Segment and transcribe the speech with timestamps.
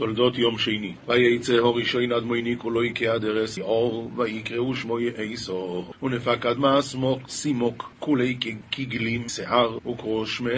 [0.00, 0.92] תולדות יום שני.
[1.08, 5.92] וייצא הורי שוין עד מויני כולו יקה דרס אור, ויקראו שמו יאסור.
[6.02, 8.36] ונפק עד מעסמוק סימוק, כולי
[8.70, 10.50] כגלים שיער, וקרוא שמי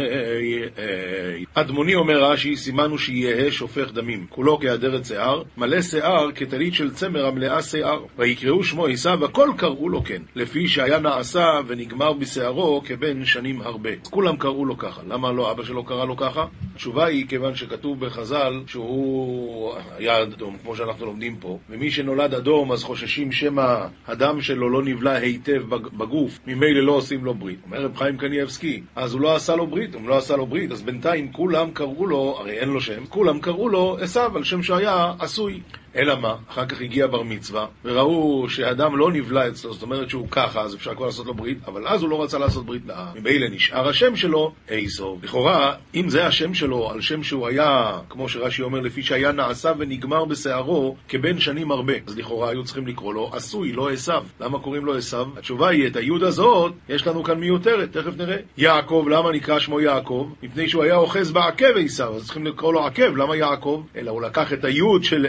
[1.54, 4.26] אדמוני אומר רש"י, סימנו שיהא שופך דמים.
[4.28, 8.04] כולו כהדרת שיער, מלא שיער כטלית של צמר המלאה שיער.
[8.18, 13.90] ויקראו שמו עשיו, הכל קראו לו כן, לפי שהיה נעשה ונגמר בשערו כבן שנים הרבה.
[14.10, 15.02] כולם קראו לו ככה.
[15.08, 16.44] למה לא אבא שלו קרא לו ככה?
[16.82, 22.72] התשובה היא כיוון שכתוב בחז"ל שהוא היה אדום, כמו שאנחנו לומדים פה, ומי שנולד אדום
[22.72, 27.58] אז חוששים שמא הדם שלו לא נבלע היטב בגוף, ממילא לא עושים לו ברית.
[27.66, 30.72] אומר רב חיים קניאבסקי, אז הוא לא עשה לו ברית, הוא לא עשה לו ברית,
[30.72, 34.62] אז בינתיים כולם קראו לו, הרי אין לו שם, כולם קראו לו עשיו על שם
[34.62, 35.60] שהיה עשוי.
[35.96, 36.34] אלא מה?
[36.48, 40.74] אחר כך הגיע בר מצווה, וראו שהאדם לא נבלע אצלו, זאת אומרת שהוא ככה, אז
[40.74, 43.06] אפשר כבר לעשות לו ברית, אבל אז הוא לא רצה לעשות ברית לעם.
[43.14, 45.24] ממילא נשאר השם שלו, איסוב.
[45.24, 49.72] לכאורה, אם זה השם שלו, על שם שהוא היה, כמו שרש"י אומר, לפי שהיה נעשה
[49.78, 54.24] ונגמר בשערו, כבן שנים הרבה, אז לכאורה היו צריכים לקרוא לו עשוי, לא עשיו.
[54.40, 55.26] למה קוראים לו עשיו?
[55.36, 58.36] התשובה היא, את היוד הזאת, יש לנו כאן מיותרת, תכף נראה.
[58.56, 60.32] יעקב, למה נקרא שמו יעקב?
[60.42, 63.82] מפני שהוא היה אוחז בעקב עשיו, אז צריכים לקרוא לו עקב, למה יעקב?
[63.96, 65.26] אלא הוא לקח את היוד של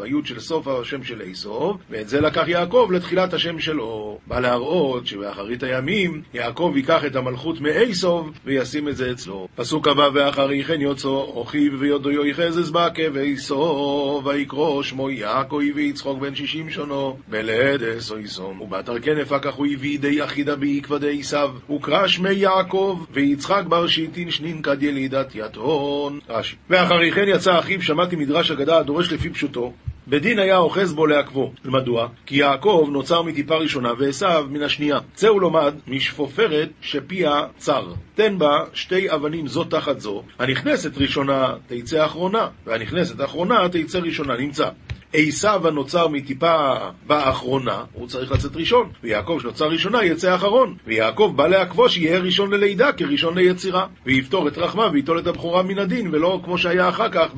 [0.00, 4.18] עשיו, היוד של סוף השם של איסוב, ואת זה לקח יעקב לתחילת השם שלו.
[4.26, 9.48] בא להראות שבאחרית הימים יעקב ייקח את המלכות מאיסוב וישים את זה אצלו.
[9.56, 11.08] פסוק הבא ואחרי כן יוצא
[11.42, 18.98] אחיו ויודו יחזז בעקב איסוב ויקרא שמו יעקב ויצחוק בן שישים שונו בלעדס איסום ובאתר
[18.98, 24.62] כן הפקח הוא הביא די יחידה בעקבא עשיו וקרא שמי יעקב ויצחק בר שיטין שנין
[24.62, 29.72] כד ילידת יתרון רש"י ואחרי כן יצא אחיו שמעתי מדרש אגדה הדורש לפי פשוטו
[30.10, 31.52] בדין היה אוחז בו לעכבו.
[31.64, 32.08] מדוע?
[32.26, 34.98] כי יעקב נוצר מטיפה ראשונה ועשיו מן השנייה.
[35.14, 37.92] צאו לומד משפופרת שפיה צר.
[38.14, 44.36] תן בה שתי אבנים זו תחת זו, הנכנסת ראשונה תצא אחרונה, והנכנסת אחרונה תצא ראשונה.
[44.36, 44.68] נמצא.
[45.12, 46.74] עשיו הנוצר מטיפה
[47.06, 52.50] באחרונה, הוא צריך לצאת ראשון, ויעקב שנוצר ראשונה יצא אחרון, ויעקב בא לעכבו שיהיה ראשון
[52.50, 57.08] ללידה כראשון ליצירה, ויפתור את רחמה וייטול את הבכורה מן הדין, ולא כמו שהיה אחר
[57.08, 57.28] כך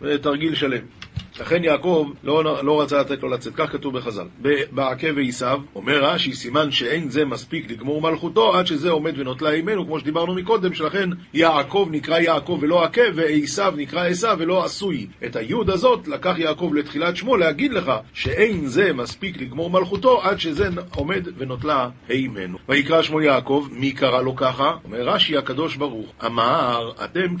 [0.00, 0.82] בתרגיל שלם.
[1.40, 4.26] לכן יעקב לא, לא רצה לתת לו לצאת, כך כתוב בחז"ל.
[4.72, 9.86] בעקב ועשיו, אומר רש"י, סימן שאין זה מספיק לגמור מלכותו, עד שזה עומד ונוטלה אימנו,
[9.86, 15.06] כמו שדיברנו מקודם, שלכן יעקב נקרא יעקב ולא עקב, ועשיו נקרא עשיו ולא עשוי.
[15.26, 20.40] את היוד הזאת לקח יעקב לתחילת שמו להגיד לך שאין זה מספיק לגמור מלכותו, עד
[20.40, 22.58] שזה עומד ונוטלה אימנו.
[22.68, 24.72] ויקרא שמו יעקב, מי קרא לו ככה?
[24.84, 27.36] אומר רש"י הקדוש ברוך, אמר, אתם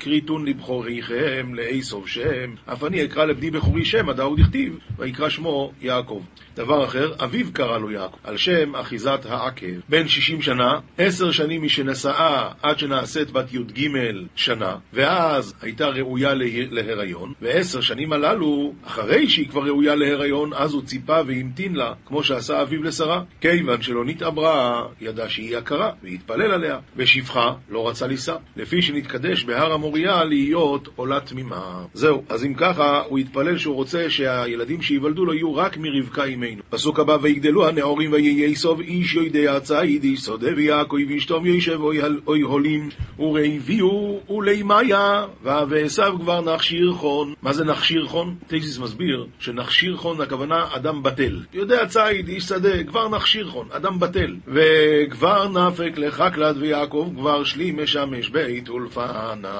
[0.00, 5.72] כריתון לבחוריכם לאסוב שם, אף אני אקרא לבני בכורי שם, עדה הוא דכתיב, ויקרא שמו
[5.80, 6.22] יעקב.
[6.56, 9.66] דבר אחר, אביו קרא לו יעקב, על שם אחיזת העקב.
[9.88, 13.88] בן שישים שנה, עשר שנים משנשאה עד שנעשית בת י"ג
[14.34, 16.44] שנה, ואז הייתה ראויה לה...
[16.70, 22.22] להיריון, ועשר שנים הללו, אחרי שהיא כבר ראויה להיריון, אז הוא ציפה והמתין לה, כמו
[22.22, 23.22] שעשה אביו לשרה.
[23.40, 26.78] כיוון שלא נתעברה, ידע שהיא עקרה, והתפלל עליה.
[26.96, 31.84] בשפחה, לא רצה לישא, לפי שנתקדש בהר המוריה להיות עולה תמימה.
[31.94, 36.62] זהו, אז אם ככה, הוא התפלל שהוא רוצה שהילדים שייוולדו לו יהיו רק מרבקה אימנו.
[36.70, 41.78] פסוק הבא, ויגדלו הנעורים ויהי סוב איש יודע ציד איש שודה ויעקב וישתום ישב
[42.26, 42.88] אוי הולים
[43.18, 47.34] ורעביהו ולימיה ועשו כבר נכשיר חון.
[47.42, 48.34] מה זה נכשיר חון?
[48.46, 51.40] טייסיס מסביר שנכשיר חון הכוונה אדם בטל.
[51.52, 54.34] יודע ציד איש שדה כבר נכשיר חון, אדם בטל.
[54.46, 59.54] וכבר נפק לחקלת ויעקב כבר שלי משמש בית אולפנה.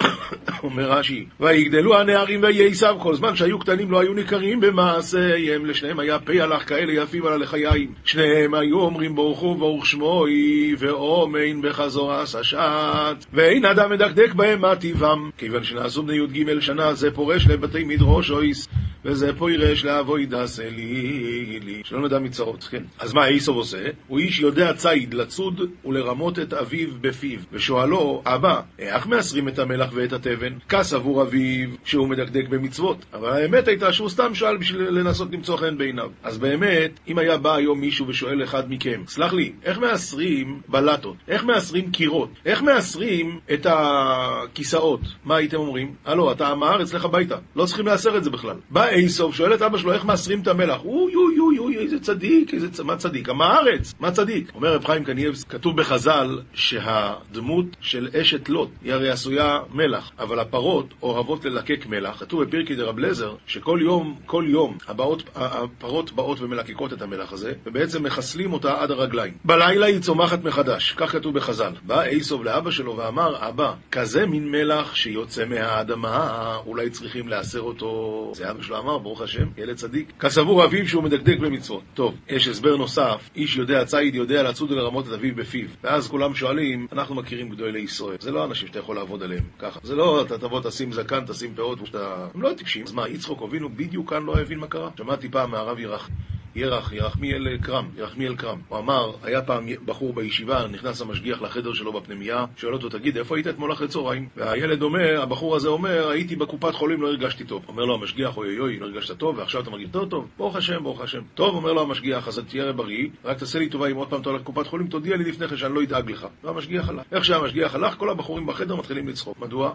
[0.62, 5.98] אומר רש"י, ויגדלו הנערים ויהי עשיו כל זמן שהיו קטנים לא היו ניכרים במעשיהם, לשניהם
[5.98, 7.92] היה פה הלך כאלה יפים על הלחיים.
[8.04, 13.26] שניהם היו אומרים ברוך הוא ברוך שמוי, ואומן בחזור עשה שעת.
[13.32, 15.30] ואין אדם מדקדק בהם מה טיבם.
[15.38, 18.68] כיוון שנעשו בני י"ג שנה, זה פורש לבתי מדרוש אויס,
[19.04, 21.82] וזה פוירש לאבוי דסה לי לי.
[21.84, 22.82] שלא נדע מצרות, כן.
[22.98, 23.82] אז מה איסוב עושה?
[24.08, 27.40] הוא איש יודע ציד לצוד ולרמות את אביו בפיו.
[27.52, 30.52] ושואלו, אבא, איך מאסרים את המלח ואת התבן?
[30.68, 33.04] כס עבור אביו שהוא מדקדק במצוות.
[33.12, 36.10] אבל האמת הייתה שהוא סתם שאל בשביל לנסות למצוא חן בעיניו.
[36.22, 41.16] אז באמת, אם היה בא היום מישהו ושואל אחד מכם, סלח לי, איך מאסרים בלטות?
[41.28, 42.30] איך מאסרים קירות?
[42.46, 45.00] איך מאסרים את הכיסאות?
[45.24, 45.94] מה הייתם אומרים?
[46.04, 47.36] הלו, אתה מהארץ, לך הביתה.
[47.56, 48.56] לא צריכים לאסר את זה בכלל.
[48.70, 50.84] בא איסוף, שואל את אבא שלו, איך מאסרים את המלח?
[50.84, 52.80] אוי אוי אוי אוי, איזה צדיק, איזה צ...
[52.80, 53.28] מה צדיק?
[53.28, 54.52] עם הארץ, מה צדיק?
[54.54, 60.38] אומר רב חיים קנייבס, כתוב בחז"ל שהדמות של אשת לוט היא הרי עשויה מלח, אבל
[60.38, 62.20] הפרות אוהבות ללקק מלח.
[62.20, 67.52] כתוב בפרקי דרב לזר, שכל יום, כל יום, הבאות, הפרות באות ומלקקות את המלח הזה,
[67.66, 69.32] ובעצם מחסלים אותה עד הרגליים.
[69.44, 71.72] בלילה היא צומחת מחדש, כך כתוב בחז"ל.
[71.82, 78.32] בא איסוב לאבא שלו ואמר, אבא, כזה מין מלח שיוצא מהאדמה, אולי צריכים לאסר אותו.
[78.34, 80.12] זה אבא שלו אמר, ברוך השם, ילד צדיק.
[80.20, 81.82] כסבור אביו שהוא מדקדק במצוות.
[81.94, 85.68] טוב, יש הסבר נוסף, איש יודע, ציד יודע לצוד ולרמות את אביו בפיו.
[85.84, 88.16] ואז כולם שואלים, אנחנו מכירים גדולי ישראל.
[88.20, 89.80] זה לא אנשים שאתה יכול לעבוד עליהם ככה.
[89.82, 92.28] זה לא, אתה תבוא, תשים זקן, תשים פאות, שאתה...
[92.34, 92.84] הם לא טיפשים.
[92.84, 94.90] אז מה, יצחוק אבינו בדיוק כאן לא הבין מה קרה?
[94.98, 96.10] שמעתי פעם מהרב ירח.
[96.56, 98.58] ירח, ירחמיאל קרם, ירחמיאל קרם.
[98.68, 103.36] הוא אמר, היה פעם בחור בישיבה, נכנס המשגיח לחדר שלו בפנימייה, שואל אותו, תגיד, איפה
[103.36, 104.28] היית אתמול אחרי צהריים?
[104.36, 107.64] והילד אומר, הבחור הזה אומר, הייתי בקופת חולים, לא הרגשתי טוב.
[107.68, 110.28] אומר לו המשגיח, אוי אוי אוי, לא הרגשת טוב, ועכשיו אתה מרגיש יותר טוב?
[110.36, 111.20] ברוך השם, ברוך השם.
[111.34, 114.30] טוב, אומר לו המשגיח, אז תהיה בריא, רק תעשה לי טובה אם עוד פעם אתה
[114.30, 116.26] הולך לקופת חולים, תודיע לי לפני כן שאני לא אדאג לך.
[116.44, 117.02] והמשגיח הלך.
[117.12, 119.38] איך שהמשגיח הלך, כל הבחורים בחדר מתחילים לצחוק.
[119.38, 119.72] מדוע?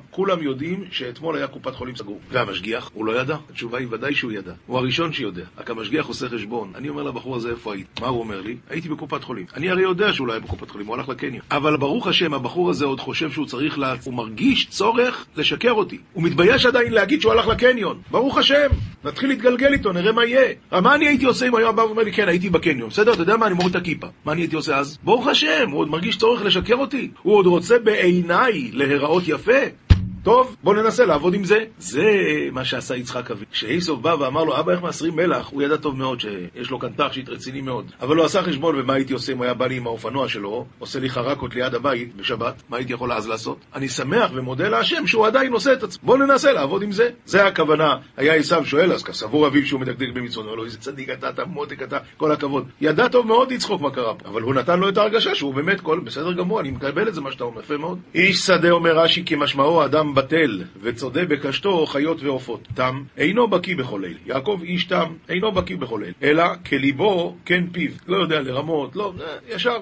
[6.52, 6.69] כולם.
[6.76, 7.88] אני אומר לבחור הזה, איפה היית?
[8.02, 8.56] מה הוא אומר לי?
[8.70, 9.46] הייתי בקופת חולים.
[9.56, 11.44] אני הרי יודע שהוא לא היה בקופת חולים, הוא הלך לקניון.
[11.52, 13.96] אבל ברוך השם, הבחור הזה עוד חושב שהוא צריך לה...
[14.04, 15.98] הוא מרגיש צורך לשקר אותי.
[16.14, 18.02] הוא מתבייש עדיין להגיד שהוא הלך לקניון.
[18.12, 18.68] ברוך השם,
[19.04, 20.54] נתחיל להתגלגל איתו, נראה מה יהיה.
[20.72, 22.90] מה אני הייתי עושה אם היה בא ואומר לי, כן, הייתי בקניון.
[22.90, 23.48] בסדר, אתה יודע מה?
[23.48, 24.08] אני מוריד את הכיפה.
[24.26, 24.98] מה אני הייתי עושה אז?
[25.04, 27.12] ברוך השם, הוא עוד מרגיש צורך לשקר אותי.
[27.22, 29.89] הוא עוד רוצה בעיניי להיראות יפה.
[30.24, 31.64] טוב, בוא ננסה לעבוד עם זה.
[31.78, 32.04] זה
[32.52, 33.46] מה שעשה יצחק אבי.
[33.52, 35.50] כשאיסוף בא ואמר לו, אבא, איך מאסרים מלח?
[35.52, 37.92] הוא ידע טוב מאוד שיש לו כאן תכשיט רציני מאוד.
[38.02, 40.66] אבל הוא עשה חשבון, ומה הייתי עושה אם הוא היה בא לי עם האופנוע שלו,
[40.80, 43.58] עושה לי חרקות ליד הבית בשבת, מה הייתי יכול אז לעשות?
[43.76, 46.08] אני שמח ומודה להשם שהוא עדיין עושה את עצמו.
[46.08, 47.10] בוא ננסה לעבוד עם זה.
[47.26, 47.96] זה הכוונה.
[48.18, 51.46] היה עשיו שואל, אז כסבור אביו שהוא מדקדק במצוות, אומר לו, איזה צדיק אתה, אתה
[51.46, 52.68] מותק אתה, כל הכבוד.
[52.82, 55.82] ידע טוב מאוד לצחוק מה קרה פה, אבל הוא נתן לו את ההרגשה שהוא באמת
[55.82, 58.00] כל בסדר גמור, אני מקבל את זה מה שאתה אומר, יפה מאוד.
[58.16, 62.68] איש שדה אומר רש"י כמשמעו אדם בטל, וצודה בקשתו חיות ועופות.
[62.74, 64.14] תם אינו בקיא בכל אל.
[64.26, 67.92] יעקב איש תם אינו בקיא בכל אל, אלא כליבו כן פיו.
[68.08, 69.14] לא יודע לרמות, לא,
[69.50, 69.78] ישר.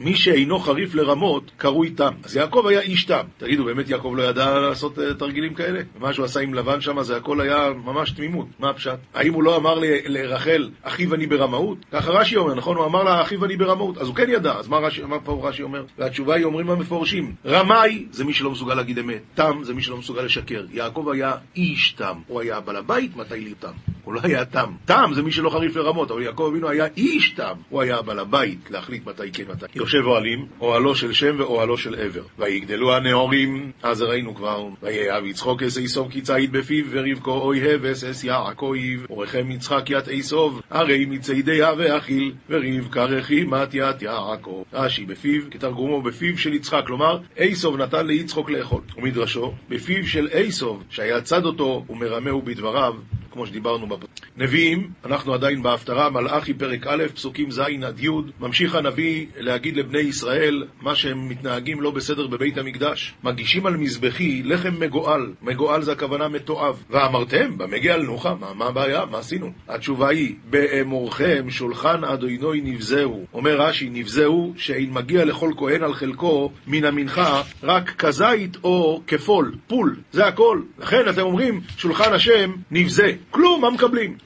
[0.00, 2.12] מי שאינו חריף לרמות, קרוי תם.
[2.24, 3.22] אז יעקב היה איש תם.
[3.38, 5.80] תגידו, באמת יעקב לא ידע לעשות uh, תרגילים כאלה?
[5.98, 8.46] מה שהוא עשה עם לבן שם, זה הכל היה ממש תמימות.
[8.58, 8.98] מה הפשט?
[9.14, 11.78] האם הוא לא אמר לרחל, אחיו אני ברמאות?
[11.92, 12.76] ככה רש"י אומר, נכון?
[12.76, 13.98] הוא אמר לה, אחיו אני ברמאות.
[13.98, 14.52] אז הוא כן ידע.
[14.52, 15.84] אז מה, רש"י, מה פה רש"י אומר?
[15.98, 19.22] והתשובה היא, אומרים המפורשים, רמאי זה מי שלא מסוגל להגיד אמת.
[19.34, 20.64] תם זה מי שלא מסוגל לשקר.
[20.72, 22.18] יעקב היה איש תם.
[22.26, 23.72] הוא היה בעל הבית, מתי לי תם?
[24.04, 24.72] הוא לא היה תם.
[24.84, 27.54] תם זה מי שלא חריף לרמות, אבל יעקב אבינו היה איש תם.
[27.68, 29.66] הוא היה בעל הבית להחליט מתי כן מתי.
[29.74, 32.22] יושב אוהלים, אוהלו של שם ואוהלו של עבר.
[32.38, 36.20] ויגדלו הנאורים, אז ראינו כבר, ויהב יצחוק אס איסוב כי
[36.52, 38.74] בפיו, ורבקו אויהב אס אס יעקב,
[39.10, 44.62] ורחם יצחק ית איסוב, הרי מציידיה ואכיל, ורבקה רחימת ית יעקב.
[44.72, 48.80] רש"י בפיו, כתרגומו בפיו של יצחק, כלומר, איסוב נתן ליצחוק לאכול.
[48.96, 52.94] ומדרשו, בפיו של איסוב, שהיה צד אותו ומרמהו בדבריו,
[53.32, 54.04] כמו שדיברנו בפ...
[54.36, 58.08] נביאים, אנחנו עדיין בהפטרה, מלאכי פרק א', פסוקים ז' עד י',
[58.40, 63.14] ממשיך הנביא להגיד לבני ישראל מה שהם מתנהגים לא בסדר בבית המקדש.
[63.24, 66.82] מגישים על מזבחי לחם מגואל, מגואל זה הכוונה מתועב.
[66.90, 68.34] ואמרתם, במה גאלנוכה?
[68.34, 69.04] מה, מה הבעיה?
[69.10, 69.52] מה עשינו?
[69.68, 73.26] התשובה היא, באמורכם שולחן אדוני נבזהו.
[73.34, 79.54] אומר רש"י, נבזהו, שאין מגיע לכל כהן על חלקו מן המנחה רק כזית או כפול,
[79.66, 80.60] פול, זה הכל.
[80.78, 83.12] לכן אתם אומרים, שולחן השם נבזה.
[83.30, 84.16] כלום, מה מקבלים?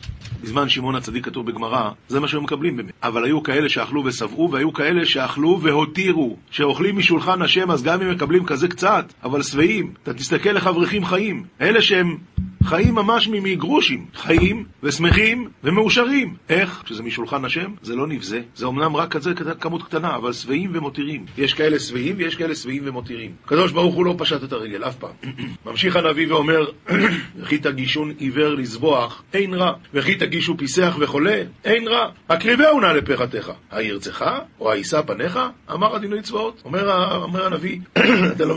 [0.43, 2.93] בזמן שמעון הצדיק כתוב בגמרא, זה מה שהם מקבלים באמת.
[3.03, 6.37] אבל היו כאלה שאכלו ושבעו, והיו כאלה שאכלו והותירו.
[6.51, 9.93] שאוכלים משולחן השם, אז גם אם מקבלים כזה קצת, אבל שבעים.
[10.03, 11.45] אתה תסתכל איך אברכים חיים.
[11.61, 12.17] אלה שהם
[12.65, 14.07] חיים ממש מגרושים.
[14.15, 16.35] חיים ושמחים ומאושרים.
[16.49, 16.83] איך?
[16.85, 18.41] כשזה משולחן השם, זה לא נבזה.
[18.55, 21.27] זה אמנם רק כזה כמות קטנה, אבל שבעים ומותירים.
[21.39, 23.31] יש כאלה שבעים ויש כאלה שבעים ומותירים.
[23.45, 25.11] הקדוש ברוך הוא לא פשט את הרגל, אף פעם.
[25.67, 26.67] ממשיך הנביא ואומר,
[27.41, 29.73] וכי תגישון עיוור לזבוח, אין רע.
[29.95, 32.11] וכי תגישו פיסח וחולה, אין רע.
[32.29, 33.53] הקריבהו נא לפחתך.
[33.71, 34.25] הירצך
[34.61, 35.39] או הישא פניך?
[35.73, 36.63] אמר הדינוי צבאות.
[36.65, 37.79] אומר, אומר הנביא,
[38.37, 38.57] אתה לא...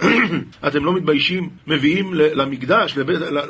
[0.68, 1.48] אתם לא מתביישים?
[1.66, 2.98] מביאים למקדש,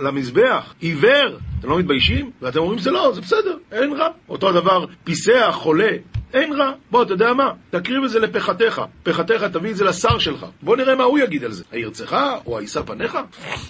[0.02, 1.38] למזבח, עיוור.
[1.60, 2.30] אתם לא מתביישים?
[2.42, 4.08] ואתם אומרים זה לא, זה בסדר, אין רע.
[4.28, 5.90] אותו דבר, פיסח, חולה.
[6.36, 6.72] אין רע.
[6.90, 7.52] בוא, אתה יודע מה?
[7.70, 8.82] תקריב את זה לפחתך.
[9.02, 10.46] פחתך, תביא את זה לשר שלך.
[10.62, 11.64] בוא נראה מה הוא יגיד על זה.
[11.72, 12.16] הירצך
[12.46, 13.18] או הישא פניך?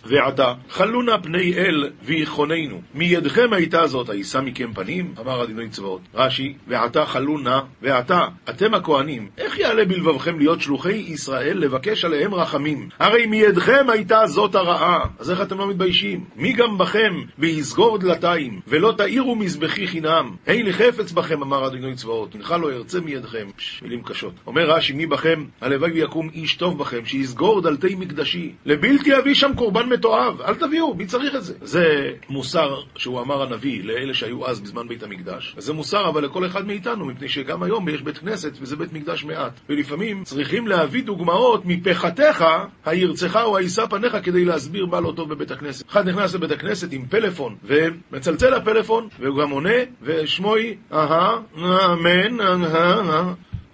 [0.05, 2.81] ועתה, חלונה פני אל ויחוננו.
[2.95, 5.15] מידכם הייתה זאת, הישא מכם פנים?
[5.21, 6.01] אמר אדינוי צבאות.
[6.15, 8.21] רש"י, ועתה חלונה, ועתה,
[8.51, 12.89] אתם הכהנים, איך יעלה בלבבכם להיות שלוחי ישראל לבקש עליהם רחמים?
[12.99, 15.05] הרי מידכם הייתה זאת הרעה.
[15.19, 16.25] אז איך אתם לא מתביישים?
[16.37, 20.37] מי גם בכם ויסגור דלתיים, ולא תאירו מזבחי חינם?
[20.47, 23.47] היי לי חפץ בכם, אמר אדינוי צבאות, הנך לא ירצה מידכם.
[23.83, 24.33] מילים קשות.
[24.47, 25.45] אומר רש"י, מי בכם?
[25.61, 28.53] הלוואי ויקום איש טוב בכם, שיסגור דלתי מקדשי.
[28.67, 30.41] לבלתי אביא שם קורבן מתועב.
[30.41, 31.55] אל תביאו, מי צריך את זה?
[31.63, 35.55] זה מוסר שהוא אמר הנביא לאלה שהיו אז בזמן בית המקדש.
[35.57, 39.25] וזה מוסר אבל לכל אחד מאיתנו, מפני שגם היום יש בית כנסת וזה בית מקדש
[39.25, 39.61] מעט.
[39.69, 42.45] ולפעמים צריכים להביא דוגמאות מפחתך,
[42.85, 45.89] הירצך או הישא פניך, כדי להסביר מה לא טוב בבית הכנסת.
[45.89, 52.36] אחד נכנס לבית הכנסת עם פלאפון, ומצלצל לפלאפון, והוא גם עונה, ושמוי, אהה, אמן,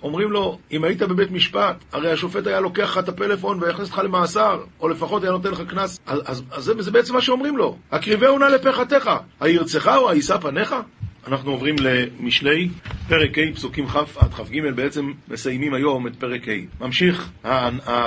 [0.02, 3.98] אומרים לו, אם היית בבית משפט, הרי השופט היה לוקח לך את הפלאפון ויכנס אותך
[4.04, 6.00] למאסר, או לפחות היה נותן לך קנס.
[6.06, 7.76] אז, אז, אז זה, זה בעצם מה שאומרים לו.
[7.92, 10.74] הקריבהו נא לפחתך, הירצך או הישא פניך?
[11.26, 12.68] אנחנו עוברים למשלי,
[13.08, 16.84] פרק ה', פסוקים כ' עד כ"ג, בעצם מסיימים היום את פרק ה'.
[16.84, 17.30] ממשיך,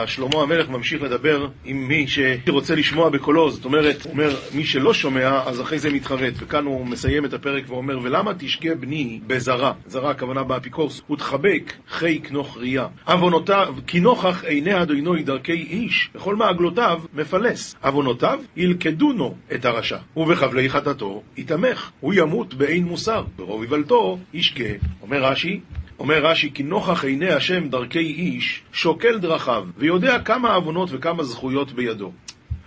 [0.05, 4.93] שלמה המלך ממשיך לדבר עם מי שרוצה לשמוע בקולו, זאת אומרת, הוא אומר, מי שלא
[4.93, 6.33] שומע, אז אחרי זה מתחרט.
[6.37, 9.73] וכאן הוא מסיים את הפרק ואומר, ולמה תשגה בני בזרה?
[9.87, 12.87] זרה, הכוונה באפיקורס, ותחבק חי כנוך ראייה.
[13.07, 17.75] עוונותיו, כי נוכח עיני אדוני דרכי איש, וכל מעגלותיו מפלס.
[17.83, 21.91] עוונותיו ילכדונו את הרשע, ובחבלי חטאתו יתמך.
[21.99, 23.04] הוא ימות באין מוסר.
[23.05, 24.69] מוסר, ברוב איוולתו ישגה.
[25.01, 25.59] אומר רש"י,
[25.99, 31.71] אומר רש"י, כי נוכח עיני השם דרכי איש, שוקל דרכיו, ויודע כמה עוונות וכמה זכויות
[31.71, 32.11] בידו.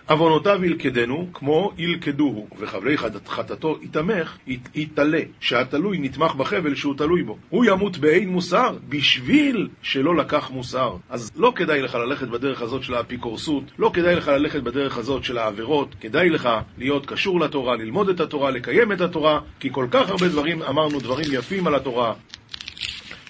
[0.08, 2.96] עוונותיו ילכדנו, כמו ילכדוהו, וחבלי
[3.26, 4.36] חטאתו יתמך,
[4.74, 7.36] יתעלה, שהתלוי נתמך בחבל שהוא תלוי בו.
[7.48, 10.96] הוא ימות באין מוסר, בשביל שלא לקח מוסר.
[11.10, 15.24] אז לא כדאי לך ללכת בדרך הזאת של האפיקורסות, לא כדאי לך ללכת בדרך הזאת
[15.24, 16.48] של העבירות, כדאי לך
[16.78, 20.98] להיות קשור לתורה, ללמוד את התורה, לקיים את התורה, כי כל כך הרבה דברים, אמרנו
[20.98, 22.14] דברים יפים על התורה.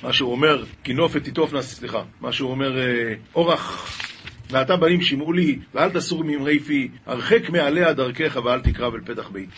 [0.03, 4.08] מה שהוא אומר, כינופת תיטופנה, סליחה, מה שהוא אומר, אה, אורח
[4.51, 9.29] ועתה בנים שמעו לי, ואל תסור ממרי פי, הרחק מעליה דרכך ואל תקרב אל פתח
[9.29, 9.51] בית.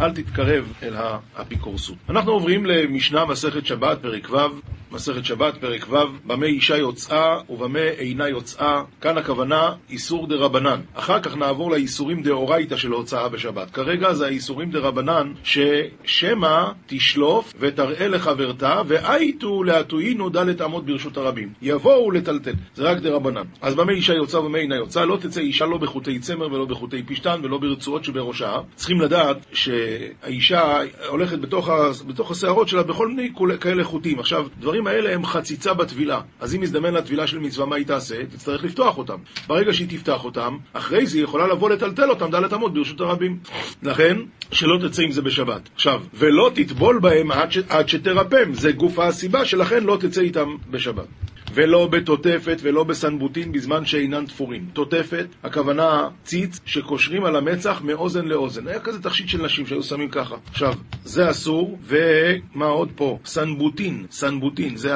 [0.00, 0.94] אל תתקרב אל
[1.34, 1.96] האפיקורסות.
[2.08, 4.60] אנחנו עוברים למשנה מסכת שבת, פרק ו',
[4.92, 8.82] מסכת שבת, פרק ו', במה אישה יוצאה ובמה אינה יוצאה.
[9.00, 10.80] כאן הכוונה איסור דה רבנן.
[10.94, 13.70] אחר כך נעבור לאיסורים דאורייתא של הוצאה בשבת.
[13.70, 21.52] כרגע זה האיסורים דה רבנן, ששמא תשלוף ותראה לחברתה, ואייתו להטוינו דלת אמות ברשות הרבים.
[21.62, 22.54] יבואו לטלטל.
[22.74, 23.44] זה רק דה רבנן.
[23.60, 27.02] אז במה אישה יוצאה ובמה אינה יוצאה, לא תצא אישה לא בחוטי צמר ולא בחוטי
[27.02, 28.60] פשתן ולא ברצועות שבראשה.
[28.74, 31.70] צריכים לדעת שהאישה הולכת בתוך,
[32.06, 33.30] בתוך השערות שלה בכל מיני
[33.60, 34.18] כאלה חוטים.
[34.18, 36.20] עכשיו, דברים הדברים האלה הם חציצה בטבילה.
[36.40, 38.26] אז אם יזדמן לה טבילה של מצווה, מה היא תעשה?
[38.26, 39.18] תצטרך לפתוח אותם.
[39.46, 43.38] ברגע שהיא תפתח אותם, אחרי זה היא יכולה לבוא לטלטל אותם דלת אמות ברשות הרבים.
[43.82, 44.16] לכן,
[44.50, 45.68] שלא תצא עם זה בשבת.
[45.74, 47.58] עכשיו, ולא תטבול בהם עד, ש...
[47.68, 51.06] עד שתרפם, זה גוף הסיבה שלכן לא תצא איתם בשבת.
[51.54, 54.66] ולא בתותפת ולא בסנבוטין בזמן שאינן תפורים.
[54.72, 58.68] תותפת, הכוונה ציץ שקושרים על המצח מאוזן לאוזן.
[58.68, 60.36] היה כזה תכשיט של נשים שהיו שמים ככה.
[60.50, 63.18] עכשיו, זה אסור, ומה עוד פה?
[63.24, 64.92] סנבוטין, סנבוטין, זה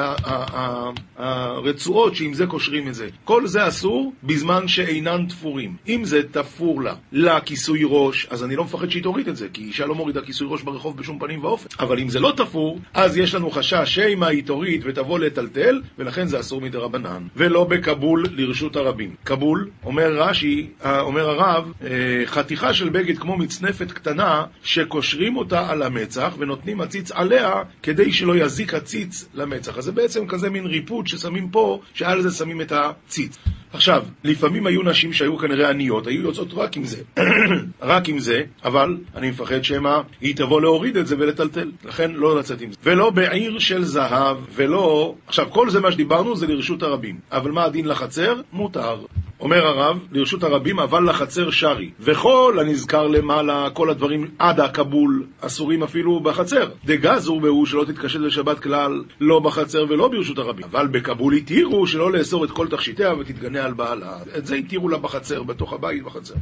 [1.17, 3.07] הרצועות שעם זה קושרים את זה.
[3.23, 5.75] כל זה אסור בזמן שאינן תפורים.
[5.87, 9.47] אם זה תפור לה, לה כיסוי ראש, אז אני לא מפחד שהיא תוריד את זה,
[9.53, 11.67] כי אישה לא מורידה כיסוי ראש ברחוב בשום פנים ואופן.
[11.79, 16.27] אבל אם זה לא תפור, אז יש לנו חשש שמא היא תוריד ותבוא לטלטל, ולכן
[16.27, 17.27] זה אסור מדי רבנן.
[17.35, 19.15] ולא בכבול לרשות הרבים.
[19.25, 21.89] כבול, אומר רש"י, אה, אומר הרב, אה,
[22.25, 28.35] חתיכה של בגד כמו מצנפת קטנה, שקושרים אותה על המצח ונותנים עציץ עליה, כדי שלא
[28.35, 29.77] יזיק הציץ למצח.
[29.77, 33.37] אז זה בעצם כזה מין ריפוד ששמים פה, שעל זה שמים את הציץ.
[33.77, 36.97] עכשיו, לפעמים היו נשים שהיו כנראה עניות, היו יוצאות רק עם זה.
[37.81, 41.71] רק עם זה, אבל אני מפחד שמא היא תבוא להוריד את זה ולטלטל.
[41.85, 42.77] לכן לא לצאת עם זה.
[42.83, 45.15] ולא בעיר של זהב, ולא...
[45.27, 47.19] עכשיו, כל זה מה שדיברנו זה לרשות הרבים.
[47.31, 48.41] אבל מה הדין לחצר?
[48.53, 48.97] מותר.
[49.39, 51.89] אומר הרב, לרשות הרבים, אבל לחצר שרי.
[51.99, 56.69] וכל הנזכר למעלה, כל הדברים עד הכבול, אסורים אפילו בחצר.
[56.85, 60.65] דגזור בהו שלא תתקשט בשבת כלל, לא בחצר ולא ברשות הרבים.
[60.71, 64.17] אבל בכבול התירו שלא לאסור את כל תכשיטיה ותתגנה על בעלה.
[64.37, 66.35] את זה התירו לה בחצר, בתוך הבית בחצר.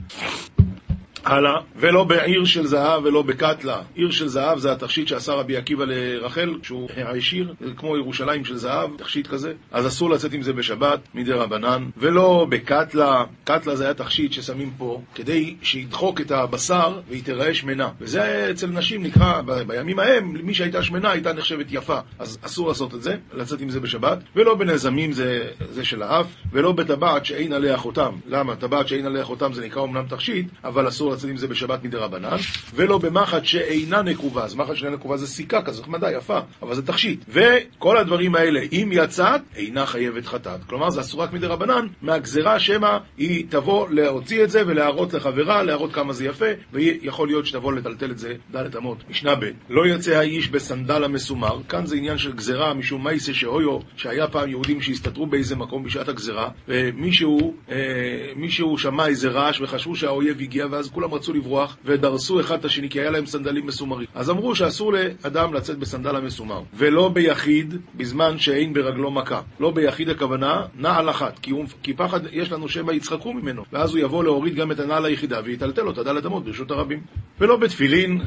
[1.25, 3.81] הלאה, ולא בעיר של זהב ולא בקטלה.
[3.95, 8.89] עיר של זהב זה התכשיט שעשה רבי עקיבא לרחל, כשהוא העשיר, כמו ירושלים של זהב,
[8.97, 9.53] תכשיט כזה.
[9.71, 11.89] אז אסור לצאת עם זה בשבת, מדי רבנן.
[11.97, 17.89] ולא בקטלה, קטלה זה היה תכשיט ששמים פה, כדי שידחוק את הבשר והיא תיראה שמנה.
[18.01, 21.99] וזה אצל נשים נקרא, בימים ההם, מי שהייתה שמנה הייתה נחשבת יפה.
[22.19, 24.17] אז אסור לעשות את זה, לצאת עם זה בשבת.
[24.35, 28.11] ולא בנזמים זה, זה של האף, ולא בטבעת שאין עליה חותם.
[28.27, 28.55] למה?
[28.55, 31.97] טבעת שאין עליה חותם זה נקרא אמנם תכשיט, אבל אסור לצאת עם זה בשבת מדי
[31.97, 32.37] רבנן.
[32.75, 34.43] ולא במחט שאינה נקובה.
[34.43, 37.25] אז מחט שאינה נקובה זה סיכה כזאת מדע יפה, אבל זה תכשיט.
[37.29, 40.63] וכל הדברים האלה, אם יצאת, אינה חייבת חטאת.
[40.67, 45.63] כלומר, זה אסור רק מדי רבנן, מהגזרה שמא היא תבוא להוציא את זה ולהראות לחברה,
[45.63, 48.97] להראות כמה זה יפה, ויכול להיות שתבוא לטלטל את זה ד' אמות.
[49.09, 53.79] משנה ב' לא יוצא האיש בסנדל המסומר, כאן זה עניין של גזרה משום מייסה שאויו,
[53.97, 60.41] שהיה פעם יהודים שהסתתרו באיזה מקום בשעת הגזרה, ומישהו אה, שמע איזה רעש וחשבו שהאויב
[60.41, 64.07] הגיע, ואז כולם רצו לברוח, ודרסו אחד את השני, כי היה להם סנדלים מסומרים.
[64.15, 69.41] אז אמרו שאסור לאדם לצאת בסנדל המסומר, ולא ביחיד בזמן שאין ברגלו מכה.
[69.59, 73.91] לא ביחיד הכוונה, נעל אחת, כי, הוא, כי פחד יש לנו שמא יצחקו ממנו, ואז
[73.91, 77.01] הוא יבוא להוריד גם את הנעל היחידה ויטלטל אותה דלת אמות ברשות הרבים.
[77.39, 78.21] ולא בתפילין,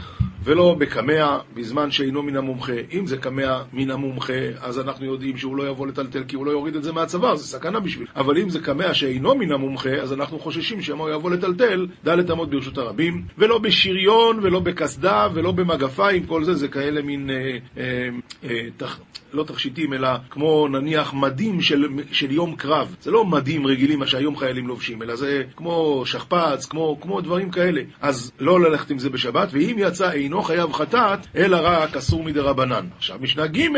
[0.45, 2.73] ולא בקמע בזמן שאינו מן המומחה.
[2.93, 6.51] אם זה קמע מן המומחה, אז אנחנו יודעים שהוא לא יבוא לטלטל כי הוא לא
[6.51, 8.07] יוריד את זה מהצוואר, זה סכנה בשביל.
[8.17, 12.31] אבל אם זה קמע שאינו מן המומחה, אז אנחנו חוששים שמא הוא יבוא לטלטל, ד'
[12.31, 13.25] אמות הרבים.
[13.39, 18.09] ולא בשריון, ולא בקסדה, ולא במגפיים, כל זה זה כאלה מין, אה, אה,
[18.45, 19.01] אה, תח,
[19.33, 22.97] לא תכשיטים, אלא כמו נניח מדים של, של יום קרב.
[23.03, 27.51] זה לא מדים רגילים, מה שהיום חיילים לובשים, אלא זה כמו שכפ"ץ, כמו, כמו דברים
[27.51, 27.83] כאלה.
[28.01, 32.41] אז לא ללכת עם זה בשבת, ואם יצא אינו חייב חטאת, אלא רק אסור מדי
[32.41, 32.87] רבנן.
[32.97, 33.69] עכשיו, משנה ג'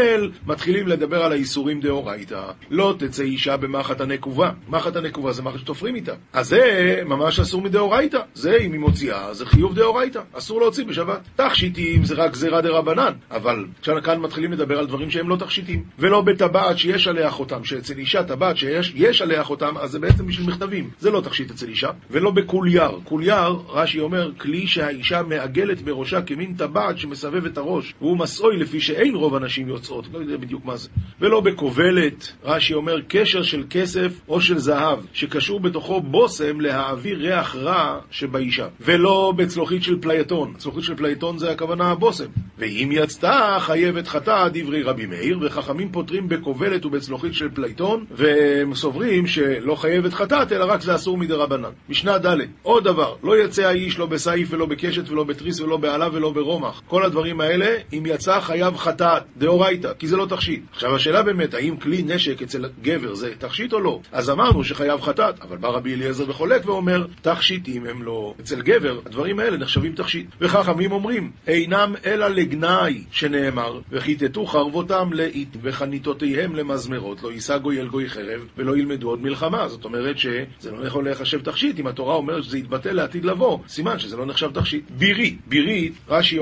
[0.46, 2.42] מתחילים לדבר על האיסורים דאורייתא.
[2.70, 4.50] לא תצא אישה במחט הנקובה.
[4.68, 6.14] מחט הנקובה זה מחט שתופרים איתה.
[6.32, 8.18] אז זה ממש אסור מדאורייתא.
[8.34, 10.20] זה, היא מוציאה, זה חיוב דאורייתא.
[10.32, 11.20] אסור להוציא בשבת.
[11.36, 15.84] תכשיטים זה רק גזירה דרבנן, אבל כאן מתחילים לדבר על דברים שהם לא תכשיטים.
[15.98, 20.46] ולא בטבעת שיש עליה חותם, שאצל אישה טבעת שיש עליה חותם, אז זה בעצם בשביל
[20.46, 20.90] מכתבים.
[20.98, 21.90] זה לא תכשיט אצל אישה.
[22.10, 22.90] ולא בכוליאר.
[23.04, 28.80] כוליאר, רש"י אומר, כלי שהאישה מעגלת בראשה כמין טבעת שמסבב את הראש, והוא משאוי לפי
[28.80, 30.88] שאין רוב הנשים יוצאות, לא יודע בדיוק מה זה.
[31.20, 37.56] ולא בכובלת, רש"י אומר, קשר של כסף או של זהב, שקשור בתוכו בושם להעביר ריח
[37.56, 38.60] רע שבאישה.
[38.81, 42.25] ולא בצלוחית של פלייטון, צלוחית של פלייטון זה הכוונה הבושם.
[42.59, 49.26] ואם יצתה, חייבת חטאת, דברי רבי מאיר, וחכמים פוטרים בכובלת ובצלוחית של פלייטון, והם סוברים
[49.26, 51.70] שלא חייבת חטאת, אלא רק זה אסור מדרבנן.
[51.88, 56.09] משנה ד' עוד דבר, לא יצא האיש לא בסייף ולא בקשת ולא בתריס ולא באלה
[56.12, 56.83] ולא ברומח.
[56.87, 60.62] כל הדברים האלה, אם יצא חייב חטאת, דאורייתא, כי זה לא תכשיט.
[60.73, 64.00] עכשיו השאלה באמת, האם כלי נשק אצל גבר זה תכשיט או לא?
[64.12, 68.35] אז אמרנו שחייב חטאת, אבל בא רבי אליעזר וחולק ואומר, תכשיטין הן לו.
[68.52, 70.26] אצל גבר, הדברים האלה נחשבים תכשיט.
[70.40, 77.88] וחכמים אומרים, אינם אלא לגנאי, שנאמר, וכיתתו חרבותם לאית, וחניתותיהם למזמרות, לא יישא גוי אל
[77.88, 79.69] גוי חרב, ולא ילמדו עוד מלחמה.
[79.69, 83.99] זאת אומרת שזה לא יכול להיחשב תכשיט, אם התורה אומרת שזה יתבטא לעתיד לבוא, סימן
[83.99, 84.85] שזה לא נחשב תכשיט.
[84.90, 86.38] בירית, בירית, רש"י,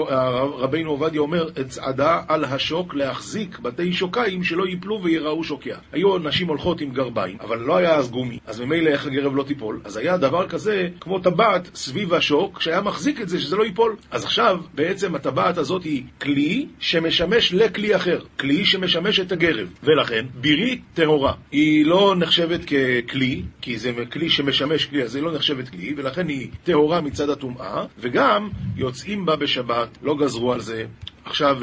[0.58, 5.76] רבינו עובדיה אומר, אצעדה על השוק להחזיק בתי שוקיים שלא ייפלו ויראו שוקיה.
[5.92, 9.42] היו נשים הולכות עם גרביים, אבל לא היה אז גומי, אז ממילא איך הגרב לא
[9.42, 9.80] תיפול.
[9.84, 13.96] אז היה דבר כזה, כמו טבעת סביב השוק, שהיה מחזיק את זה, שזה לא ייפול.
[14.10, 19.68] אז עכשיו, בעצם הטבעת הזאת היא כלי שמשמש לכלי אחר, כלי שמשמש את הגרב.
[19.82, 21.32] ולכן, בירית טהורה.
[21.52, 26.28] היא לא נחשבת ככלי, כי זה כלי שמשמש כלי, אז היא לא נחשבת כלי, ולכן
[26.28, 30.86] היא טהורה מצד הטומאה, וגם יוצאים בה בשבת, לא גזרו על זה.
[31.28, 31.58] עכשיו,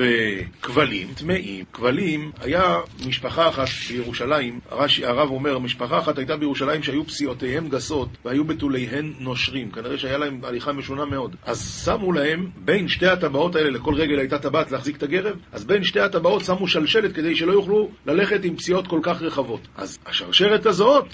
[0.61, 7.05] כבלים, טמאים, כבלים, היה משפחה אחת בירושלים, הרש"י, הרב אומר, משפחה אחת הייתה בירושלים שהיו
[7.05, 11.35] פסיעותיהם גסות והיו בתוליהן נושרים, כנראה שהיה להם הליכה משונה מאוד.
[11.45, 15.65] אז שמו להם, בין שתי הטבעות האלה, לכל רגל הייתה טבעת להחזיק את הגרב, אז
[15.65, 19.67] בין שתי הטבעות שמו שלשלת כדי שלא יוכלו ללכת עם פסיעות כל כך רחבות.
[19.75, 21.05] אז השרשרת הזאת,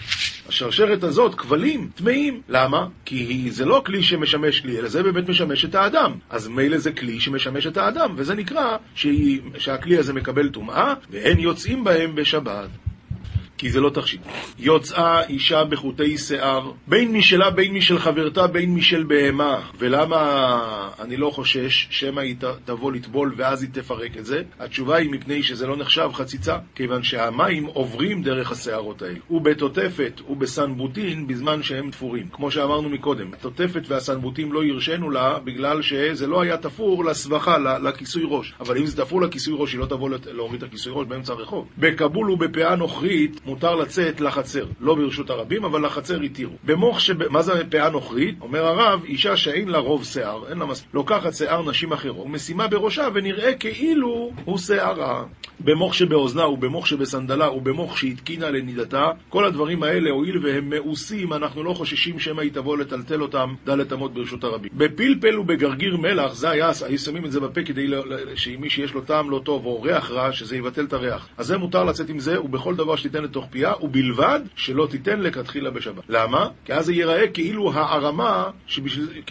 [0.48, 2.42] השרשרת הזאת, כבלים, טמאים.
[2.50, 2.88] למה?
[3.06, 6.12] כי זה לא כלי שמשמש כלי, אלא זה באמת משמש את האדם.
[6.30, 8.78] אז מילא זה כלי שמשמש את האדם, וזה נקרא
[9.58, 12.81] שהכלי הזה מקבל טומאה, ואין יוצאים בהם בשבת.
[13.62, 14.22] כי זה לא תכשיט.
[14.60, 19.62] יוצאה אישה בחוטי שיער, בין משלה, בין משל חברתה, בין משל בהמה.
[19.80, 24.42] ולמה אני לא חושש שמא היא תבוא לטבול ואז היא תפרק את זה?
[24.60, 29.20] התשובה היא מפני שזה לא נחשב חציצה, כיוון שהמים עוברים דרך השערות האלה.
[29.30, 32.28] ובתותפת ובסנבוטין בזמן שהם תפורים.
[32.32, 38.24] כמו שאמרנו מקודם, התותפת והסנבוטים לא הרשינו לה בגלל שזה לא היה תפור לסבכה, לכיסוי
[38.26, 38.54] ראש.
[38.60, 41.68] אבל אם זה תפור לכיסוי ראש, היא לא תבוא להוריד את הכיסוי ראש באמצע הרחוב.
[41.78, 46.54] בכבול ובפאה נוכרית מותר לצאת לחצר, לא ברשות הרבים, אבל לחצר התירו.
[46.64, 47.28] במוח שב...
[47.28, 48.36] מה זה פאה נוכרית?
[48.42, 50.86] אומר הרב, אישה שאין לה רוב שיער, אין לה מס...
[50.94, 55.24] לוקחת שיער נשים אחרות, ומשימה בראשה ונראה כאילו הוא שערה.
[55.64, 61.74] במוח שבאוזנה ובמוח שבסנדלה ובמוח שהתקינה לנידתה, כל הדברים האלה, הואיל והם מאוסים, אנחנו לא
[61.74, 64.72] חוששים שמא היא תבוא לטלטל אותם דלת אמות ברשות הרבים.
[64.74, 67.88] בפלפל ובגרגיר מלח, זה היה, היו שמים את זה בפה כדי
[68.36, 71.28] שמי שיש לו טעם לא טוב או ריח רע, שזה יבטל את הריח.
[71.38, 75.70] אז זה מותר לצאת עם זה, ובכל דבר שתיתן לתוך פיה, ובלבד שלא תיתן לכתחילה
[75.70, 76.04] בשבת.
[76.10, 76.48] למה?
[76.66, 78.50] כי אז זה ייראה כאילו הערמה,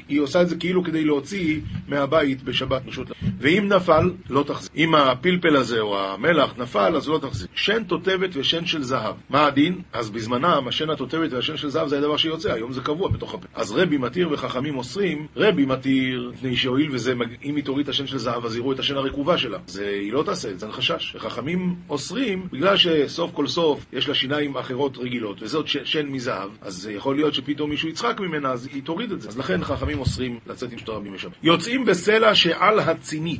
[0.08, 3.10] היא עושה את זה כאילו כדי להוציא מהבית בשבת רשות.
[3.38, 4.70] ואם נפל, לא תחזיר.
[4.76, 7.48] אם הפלפל הזה או המלח נפל, אז לא תחזיר.
[7.54, 9.14] שן תותבת ושן של זהב.
[9.30, 9.82] מה הדין?
[9.92, 13.46] אז בזמנם, השן התותבת והשן של זהב זה הדבר שיוצא, היום זה קבוע בתוך הפה.
[13.54, 18.06] אז רבי מתיר וחכמים אוסרים, רבי מתיר, מפני שהואיל וזה, אם היא תוריד את השן
[18.06, 19.58] של זהב, אז יראו את השן הרקובה שלה.
[19.66, 21.14] זה, היא לא תעשה זה, זה חשש.
[21.16, 26.90] וחכמים אוסרים, בגלל שסוף כל סוף יש לה שיניים אחרות רגילות, וזאת שן מזהב, אז
[26.92, 29.28] יכול להיות שפתאום מישהו יצחק ממנה, אז היא תוריד את זה.
[29.28, 31.32] אז לכן חכמים אוסרים לצאת עם שתי רבים בשבת.
[31.42, 33.38] יוצאים בסלע שעל הציני.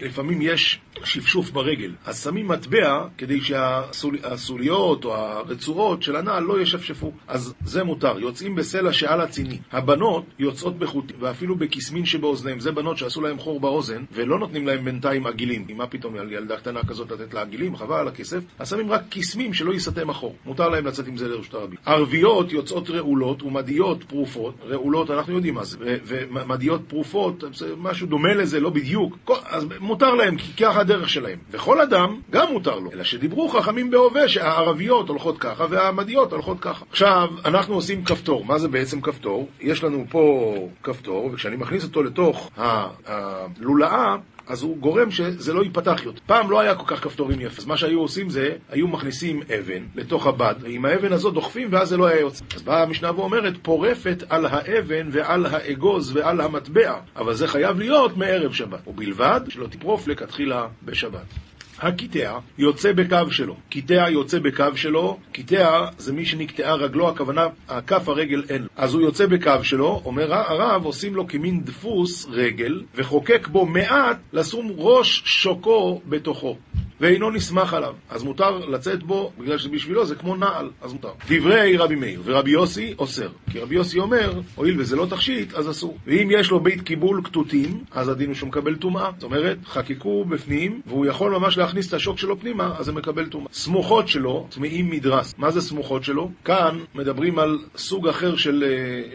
[0.00, 1.90] לפעמים יש שפשוף ברגל.
[2.04, 7.12] אז שמים מטבע כדי שהסוליות או הרצועות של הנעל לא ישפשפו.
[7.28, 8.18] אז זה מותר.
[8.18, 9.58] יוצאים בסלע שעל הציני.
[9.72, 12.60] הבנות יוצאות בחוטים, ואפילו בקסמין שבאוזניהם.
[12.60, 15.66] זה בנות שעשו להם חור באוזן, ולא נותנים להם בינתיים עגילים.
[15.76, 17.76] מה פתאום ילדה קטנה כזאת לתת לה עגילים?
[17.76, 18.40] חבל על הכסף.
[18.58, 20.34] אז שמים רק קסמים שלא יסתם החור.
[20.46, 21.78] מותר להם לצאת עם זה לרשות הרבים.
[21.86, 24.54] ערביות יוצאות רעולות ומדיות פרופות.
[24.68, 25.78] רעולות, אנחנו יודעים מה זה.
[26.04, 29.18] ומדיות פרופות, זה משהו דומה לזה, לא בדיוק.
[29.44, 31.38] אז מותר להם, כי ככה הדרך שלהם.
[31.50, 32.92] וכל אדם, גם מותר לו.
[32.92, 36.84] אלא שדיברו חכמים בהווה שהערביות הולכות ככה והמדיות הולכות ככה.
[36.90, 38.44] עכשיו, אנחנו עושים כפתור.
[38.44, 39.48] מה זה בעצם כפתור?
[39.60, 44.16] יש לנו פה כפתור, וכשאני מכניס אותו לתוך הלולאה,
[44.50, 46.20] אז הוא גורם שזה לא ייפתח יותר.
[46.26, 47.58] פעם לא היה כל כך כפתורים יפים.
[47.58, 51.88] אז מה שהיו עושים זה, היו מכניסים אבן לתוך הבד, ועם האבן הזאת דוחפים ואז
[51.88, 52.44] זה לא היה יוצא.
[52.54, 58.16] אז באה המשנה ואומרת, פורפת על האבן ועל האגוז ועל המטבע, אבל זה חייב להיות
[58.16, 61.49] מערב שבת, ובלבד שלא תפרוף לכתחילה בשבת.
[61.80, 63.56] הקיטע יוצא בקו שלו.
[63.68, 68.68] קיטע יוצא בקו שלו, קיטע זה מי שנקטעה רגלו, הכוונה, הכף הרגל אין לו.
[68.76, 74.18] אז הוא יוצא בקו שלו, אומר הרב, עושים לו כמין דפוס רגל, וחוקק בו מעט
[74.32, 76.56] לשום ראש שוקו בתוכו.
[77.00, 81.08] ואינו נסמך עליו, אז מותר לצאת בו, בגלל שבשבילו זה כמו נעל, אז מותר.
[81.28, 85.70] דברי רבי מאיר, ורבי יוסי אוסר, כי רבי יוסי אומר, הואיל וזה לא תכשיט, אז
[85.70, 85.98] אסור.
[86.06, 89.10] ואם יש לו בית קיבול כתותים, אז הדין הוא שהוא מקבל טומאה.
[89.14, 93.26] זאת אומרת, חקקו בפנים, והוא יכול ממש להכניס את השוק שלו פנימה, אז זה מקבל
[93.26, 93.48] טומאה.
[93.52, 95.34] סמוכות שלו, טמאים מדרס.
[95.38, 96.30] מה זה סמוכות שלו?
[96.44, 98.64] כאן מדברים על סוג אחר של,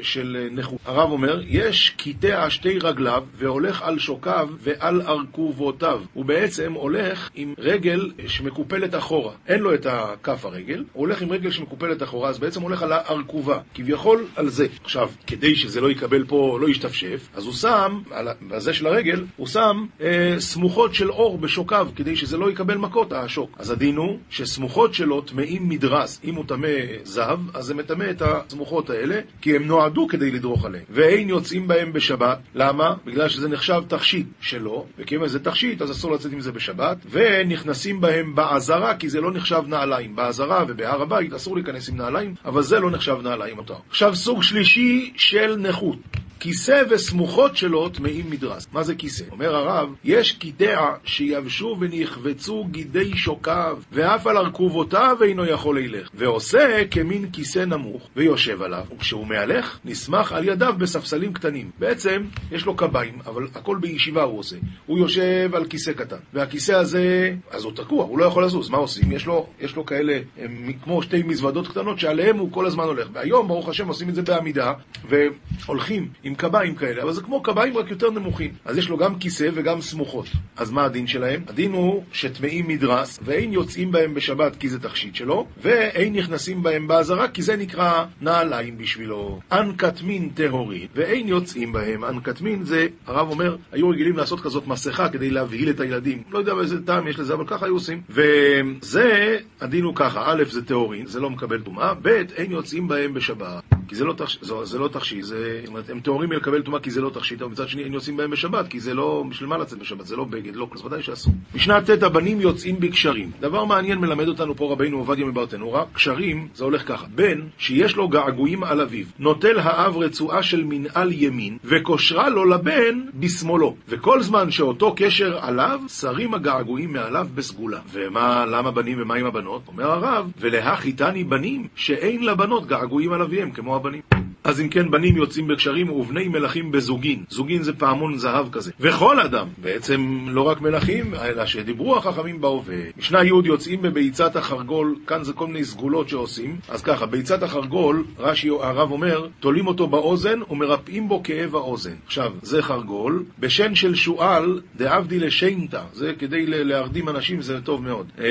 [0.02, 0.80] של נכות.
[0.86, 6.02] הרב אומר, יש קיטע שתי רגליו, והולך על שוקיו ועל ארכובותיו.
[6.14, 9.34] הוא בעצם הולך עם רגל רגל שמקופלת אחורה.
[9.48, 12.84] אין לו את הכף הרגל, הוא הולך עם רגל שמקופלת אחורה, אז בעצם הוא הולך
[12.84, 14.68] על הארכובה, כביכול על זה.
[14.84, 19.26] עכשיו, כדי שזה לא יקבל פה, לא ישתפשף, אז הוא שם, על הזה של הרגל,
[19.38, 23.56] הוא שם אה, סמוכות של אור בשוקיו, כדי שזה לא יקבל מכות, השוק.
[23.60, 26.22] אז הדין הוא שסמוכות שלו טמאים מדרס.
[26.24, 26.68] אם הוא טמא
[27.04, 30.84] זהב, אז זה מטמא את הסמוכות האלה, כי הם נועדו כדי לדרוך עליהם.
[30.90, 32.40] ואין יוצאים בהם בשבת.
[32.56, 32.96] למה?
[33.06, 37.65] בגלל שזה נחשב תכשיט שלו, וכיוון שזה תכשיט, אז אסור לצאת עם זה בשבת, ונכ...
[37.66, 40.16] נכנסים בהם בעזרה, כי זה לא נחשב נעליים.
[40.16, 43.82] בעזרה ובהר הבית אסור להיכנס עם נעליים, אבל זה לא נחשב נעליים אותו.
[43.90, 45.98] עכשיו סוג שלישי של נכות.
[46.40, 48.68] כיסא וסמוכות שלו טמאים מדרס.
[48.74, 49.24] מה זה כיסא?
[49.32, 56.82] אומר הרב, יש קידע שיבשו ונחבצו גידי שוקיו, ואף על ארכובותיו אינו יכול לילך, ועושה
[56.92, 61.72] כמין כיסא נמוך, ויושב עליו, וכשהוא מהלך, נסמך על ידיו בספסלים קטנים.
[61.80, 64.56] בעצם, יש לו קביים, אבל הכל בישיבה הוא עושה.
[64.86, 68.70] הוא יושב על כיסא קטן, והכיסא הזה, אז הוא תקוע, הוא לא יכול לזוז.
[68.70, 69.12] מה עושים?
[69.12, 73.08] יש לו, יש לו כאלה, הם, כמו שתי מזוודות קטנות, שעליהם הוא כל הזמן הולך.
[73.14, 74.74] והיום, ברוך השם, עושים את זה בעמידה,
[75.10, 78.52] והולכים עם קביים כאלה, אבל זה כמו קביים רק יותר נמוכים.
[78.66, 80.26] אז יש לו גם כיסא וגם סמוכות.
[80.58, 81.44] אז מה הדין שלהם?
[81.48, 86.88] הדין הוא שטמאים מדרס, ואין יוצאים בהם בשבת כי זה תכשיט שלו, ואין נכנסים בהם
[86.88, 89.40] באזהרה כי זה נקרא נעליים בשבילו.
[89.52, 92.06] אנקטמין טהורי, ואין יוצאים בהם.
[92.06, 96.24] אנקטמין זה, הרב אומר, היו רגילים לעשות כזאת מסכה כדי להבהיל את הילדים.
[96.32, 98.02] לא יודע באיזה טעם יש לזה, אבל ככה היו עושים.
[98.10, 103.14] וזה, הדין הוא ככה, א', זה טהורי, זה לא מקבל טומאה, ב', אין יוצאים בהם
[103.14, 103.64] בשבת.
[103.88, 106.80] כי זה לא, תכשי, זה, זה לא תכשיט, זה, זאת אומרת, הם טהורים מלקבל טומאה
[106.80, 109.50] כי זה לא תכשיט, אבל מצד שני הם יוצאים בהם בשבת, כי זה לא, בשביל
[109.50, 110.06] מה לצאת בשבת?
[110.06, 111.34] זה לא בגד, לא, אז ודאי שאסור.
[111.56, 113.32] משנה ט' הבנים יוצאים בקשרים.
[113.40, 118.08] דבר מעניין מלמד אותנו פה רבינו עובדיה מברטנורה, קשרים, זה הולך ככה, בן שיש לו
[118.08, 124.52] געגועים על אביו, נוטל האב רצועה של מנעל ימין, וקושרה לו לבן בשמאלו, וכל זמן
[124.52, 127.80] שאותו קשר עליו, שרים הגעגועים מעליו בסגולה.
[127.94, 129.62] ומה, למה בנים ומה עם הבנות?
[129.68, 134.02] אומר הרב, ולהכיתני בנים שאין לבנות געגועים על אביהם כמו הבנים.
[134.44, 137.24] אז אם כן, בנים יוצאים בקשרים ובני מלכים בזוגין.
[137.30, 138.72] זוגין זה פעמון זהב כזה.
[138.80, 142.76] וכל אדם, בעצם לא רק מלכים, אלא שדיברו החכמים בהווה.
[142.98, 146.58] משנה י' יוצאים בביצת החרגול, כאן זה כל מיני סגולות שעושים.
[146.70, 151.96] אז ככה, ביצת החרגול, רש"י הרב אומר, תולים אותו באוזן ומרפאים בו כאב האוזן.
[152.06, 158.08] עכשיו, זה חרגול, בשן של שועל, דעבדי לשיינתא, זה כדי להרדים אנשים, זה טוב מאוד.
[158.20, 158.26] אה,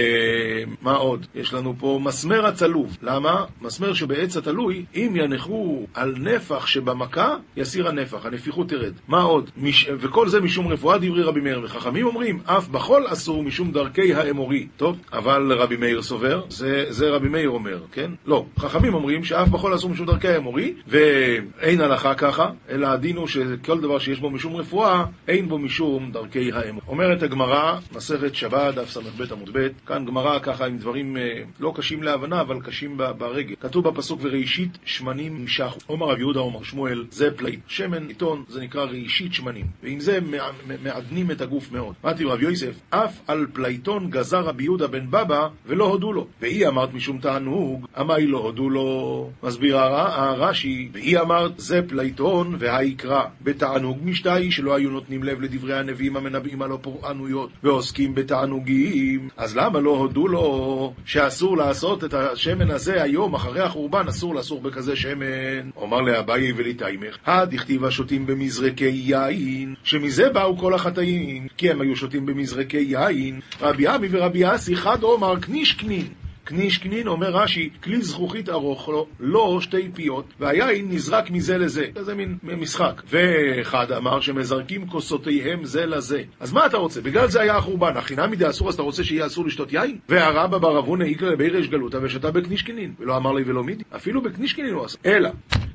[0.82, 1.26] מה עוד?
[1.34, 2.96] יש לנו פה מסמר הצלוב.
[3.02, 3.44] למה?
[3.60, 8.92] מסמר שבעץ התלוי, אם ינחו על נפח שבמכה, יסיר הנפח, הנפיחות תרד.
[9.08, 9.50] מה עוד?
[9.56, 9.88] מש...
[9.98, 11.60] וכל זה משום רפואה דברי רבי מאיר.
[11.64, 14.66] וחכמים אומרים, אף בחול אסור משום דרכי האמורי.
[14.76, 18.10] טוב, אבל רבי מאיר סובר, זה, זה רבי מאיר אומר, כן?
[18.26, 18.46] לא.
[18.58, 23.80] חכמים אומרים שאף בחול אסור משום דרכי האמורי, ואין הלכה ככה, אלא הדין הוא שכל
[23.80, 26.86] דבר שיש בו משום רפואה, אין בו משום דרכי האמורי.
[26.88, 31.72] אומרת הגמרא, מסכת שבת, דף ס"ב עמוד ב', כאן גמרא ככה עם דברים אה, לא
[31.76, 33.54] קשים להבנה, אבל קשים ברגל.
[33.60, 35.78] כתוב בפסוק, וראשית שמנים נמשכו.
[35.88, 37.86] אומר רב יהודה, אומר שמואל, זה פלאי.
[37.86, 39.66] שמן עיתון, זה נקרא ראשית שמנים.
[39.82, 40.18] ועם זה
[40.82, 41.94] מעדנים את הגוף מאוד.
[42.04, 46.26] אמרתי רב יוסף, אף על פלייטון גזר רבי יהודה בן בבא, ולא הודו לו.
[46.40, 49.30] והיא אמרת משום תענוג, אמי לא הודו לו.
[49.42, 53.24] מסביר הרש"י, והיא אמרת, זה פלייטון והיקרא.
[53.42, 59.28] בתענוג משתאי, שלא היו נותנים לב לדברי הנביאים המנבאים על הפורענויות, ועוסקים בתענוגים.
[59.36, 64.60] אז למה לא הודו לו שאסור לעשות את השמן הזה היום, אחרי החורבן, אסור לאסור
[64.60, 65.70] בכזה שמן?
[65.76, 72.26] אומר לאביי ולתיימך, הדכתיב השותים במזרקי יין, שמזה באו כל החטאים, כי הם היו שותים
[72.26, 73.40] במזרקי יין.
[73.60, 76.06] רבי עמי ורבי אסי חד עומר קניש קנין.
[76.44, 81.86] קניש קנין, אומר רש"י, כלי זכוכית ארוך לו, לא שתי פיות, והיין נזרק מזה לזה.
[82.00, 83.02] זה מין משחק.
[83.10, 86.22] ואחד אמר שמזרקים כוסותיהם זה לזה.
[86.40, 87.00] אז מה אתה רוצה?
[87.00, 87.96] בגלל זה היה החורבן.
[87.96, 89.98] החינם מדי אסור, אז אתה רוצה שיהיה אסור לשתות יין?
[90.08, 92.94] והרבא בר אבונה איקרא לבי ריש גלותא ושתה בקניש קנין.
[93.00, 93.84] ולא אמר לי ולא מידי.
[93.96, 94.98] אפילו בקניש קנין הוא עשה.
[95.06, 95.30] אלא,